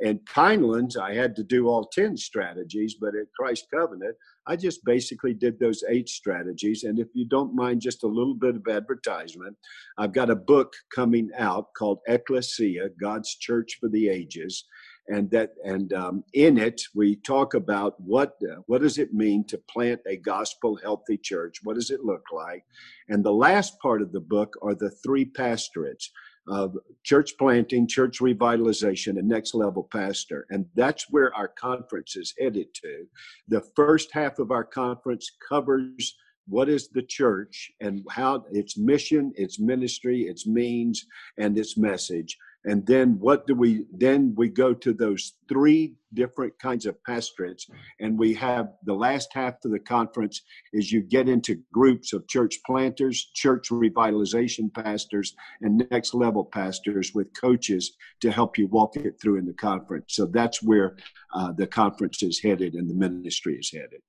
And 0.00 0.20
Pinelands, 0.26 0.96
I 0.96 1.14
had 1.14 1.34
to 1.36 1.42
do 1.42 1.68
all 1.68 1.86
ten 1.86 2.16
strategies, 2.16 2.94
but 2.94 3.14
at 3.14 3.32
Christ 3.38 3.66
Covenant, 3.72 4.16
I 4.46 4.56
just 4.56 4.84
basically 4.84 5.34
did 5.34 5.60
those 5.60 5.84
eight 5.88 6.08
strategies. 6.08 6.84
And 6.84 6.98
if 6.98 7.08
you 7.12 7.26
don't 7.26 7.54
mind 7.54 7.82
just 7.82 8.02
a 8.02 8.08
little 8.08 8.34
bit 8.34 8.56
of 8.56 8.66
advertisement, 8.66 9.56
I've 9.98 10.12
got 10.12 10.30
a 10.30 10.36
book 10.36 10.72
coming 10.94 11.30
out 11.36 11.74
called 11.74 12.00
Ecclesia, 12.08 12.88
God's 13.00 13.34
Church 13.34 13.76
for 13.78 13.88
the 13.88 14.08
Ages. 14.08 14.64
And 15.08 15.30
that, 15.30 15.54
and 15.64 15.92
um, 15.94 16.24
in 16.34 16.58
it, 16.58 16.82
we 16.94 17.16
talk 17.16 17.54
about 17.54 17.98
what 18.00 18.36
uh, 18.42 18.56
what 18.66 18.82
does 18.82 18.98
it 18.98 19.14
mean 19.14 19.44
to 19.46 19.56
plant 19.56 20.00
a 20.06 20.16
gospel 20.16 20.76
healthy 20.76 21.16
church? 21.16 21.60
What 21.64 21.76
does 21.76 21.90
it 21.90 22.04
look 22.04 22.24
like? 22.32 22.64
And 23.08 23.24
the 23.24 23.32
last 23.32 23.78
part 23.80 24.02
of 24.02 24.12
the 24.12 24.20
book 24.20 24.54
are 24.60 24.74
the 24.74 24.90
three 24.90 25.24
pastorates 25.24 26.10
of 26.46 26.76
church 27.04 27.32
planting, 27.38 27.86
church 27.86 28.20
revitalization, 28.20 29.18
and 29.18 29.28
next 29.28 29.54
level 29.54 29.88
pastor. 29.90 30.46
And 30.50 30.66
that's 30.74 31.10
where 31.10 31.34
our 31.34 31.48
conference 31.48 32.16
is 32.16 32.34
headed 32.38 32.72
to. 32.74 33.06
The 33.48 33.62
first 33.76 34.12
half 34.12 34.38
of 34.38 34.50
our 34.50 34.64
conference 34.64 35.30
covers 35.46 36.16
what 36.48 36.68
is 36.68 36.88
the 36.88 37.02
church 37.02 37.70
and 37.80 38.04
how 38.10 38.44
its 38.50 38.78
mission, 38.78 39.32
its 39.36 39.60
ministry, 39.60 40.22
its 40.22 40.46
means, 40.46 41.06
and 41.36 41.58
its 41.58 41.76
message 41.76 42.38
and 42.64 42.86
then 42.86 43.18
what 43.18 43.46
do 43.46 43.54
we 43.54 43.84
then 43.92 44.34
we 44.36 44.48
go 44.48 44.74
to 44.74 44.92
those 44.92 45.34
three 45.48 45.94
different 46.14 46.58
kinds 46.58 46.86
of 46.86 46.96
pastorates. 47.04 47.66
And 48.00 48.18
we 48.18 48.34
have 48.34 48.72
the 48.84 48.94
last 48.94 49.28
half 49.32 49.54
of 49.64 49.70
the 49.70 49.78
conference 49.78 50.42
is 50.72 50.90
you 50.90 51.02
get 51.02 51.28
into 51.28 51.62
groups 51.72 52.12
of 52.12 52.26
church 52.28 52.58
planters 52.64 53.30
church 53.34 53.68
revitalization 53.68 54.72
pastors 54.72 55.34
and 55.60 55.86
next 55.90 56.14
level 56.14 56.44
pastors 56.44 57.12
with 57.14 57.28
coaches 57.38 57.92
to 58.20 58.30
help 58.30 58.58
you 58.58 58.66
walk 58.68 58.96
it 58.96 59.20
through 59.20 59.38
in 59.38 59.46
the 59.46 59.52
conference. 59.52 60.14
So 60.14 60.26
that's 60.26 60.62
where 60.62 60.96
uh, 61.34 61.52
the 61.52 61.66
conference 61.66 62.22
is 62.22 62.40
headed 62.40 62.74
and 62.74 62.88
the 62.88 62.94
ministry 62.94 63.56
is 63.56 63.70
headed. 63.70 64.00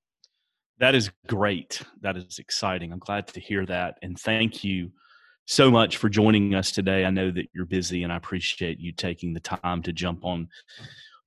That 0.80 0.96
is 0.96 1.12
great. 1.28 1.82
That 2.02 2.16
is 2.16 2.40
exciting. 2.40 2.94
I'm 2.94 3.00
glad 3.00 3.28
to 3.28 3.40
hear 3.42 3.66
that. 3.66 3.98
And 4.02 4.18
thank 4.18 4.64
you 4.64 4.92
so 5.50 5.72
much 5.72 5.98
for 5.98 6.10
joining 6.10 6.54
us 6.54 6.72
today. 6.72 7.06
I 7.06 7.10
know 7.10 7.32
that 7.32 7.50
you're 7.56 7.66
busy 7.66 8.04
and 8.04 8.14
I 8.14 8.18
appreciate 8.18 8.80
you 8.80 8.92
taking 8.92 9.34
the 9.34 9.40
time 9.40 9.82
to 9.82 9.92
jump 9.92 10.24
on 10.24 10.48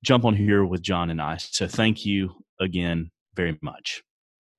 jump 0.01 0.23
on 0.23 0.33
here 0.33 0.63
with 0.63 0.81
John 0.81 1.09
and 1.09 1.21
I. 1.21 1.35
So 1.37 1.67
thank 1.67 2.05
you 2.05 2.31
again 2.59 3.11
very 3.35 3.59
much. 3.61 4.01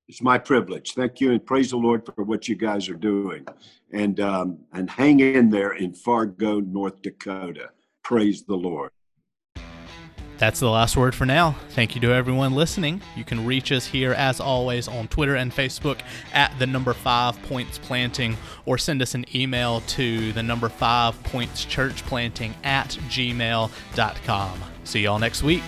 It's 0.07 0.21
my 0.21 0.37
privilege. 0.37 0.93
Thank 0.93 1.19
you 1.19 1.31
and 1.31 1.43
praise 1.43 1.71
the 1.71 1.77
Lord 1.77 2.05
for 2.05 2.23
what 2.23 2.47
you 2.47 2.55
guys 2.55 2.87
are 2.89 2.95
doing. 2.95 3.43
And 3.91 4.19
um, 4.19 4.59
and 4.71 4.87
hang 4.87 5.19
in 5.19 5.49
there 5.49 5.73
in 5.73 5.95
Fargo, 5.95 6.59
North 6.59 7.01
Dakota. 7.01 7.69
Praise 8.03 8.43
the 8.43 8.55
Lord. 8.55 8.91
That's 10.37 10.59
the 10.59 10.69
last 10.69 10.97
word 10.97 11.15
for 11.15 11.25
now. 11.25 11.55
Thank 11.69 11.95
you 11.95 12.01
to 12.01 12.11
everyone 12.11 12.53
listening. 12.53 13.01
You 13.15 13.23
can 13.23 13.45
reach 13.45 13.71
us 13.71 13.85
here, 13.85 14.13
as 14.13 14.39
always, 14.39 14.87
on 14.87 15.07
Twitter 15.07 15.35
and 15.35 15.51
Facebook 15.51 15.99
at 16.33 16.57
the 16.59 16.67
number 16.67 16.93
five 16.93 17.41
points 17.43 17.77
planting, 17.77 18.37
or 18.65 18.77
send 18.77 19.01
us 19.01 19.15
an 19.15 19.25
email 19.33 19.81
to 19.81 20.33
the 20.33 20.43
number 20.43 20.69
five 20.69 21.21
points 21.23 21.63
church 21.63 22.03
planting 22.05 22.53
at 22.63 22.89
gmail.com. 23.09 24.59
See 24.83 25.01
y'all 25.01 25.19
next 25.19 25.41
week. 25.41 25.63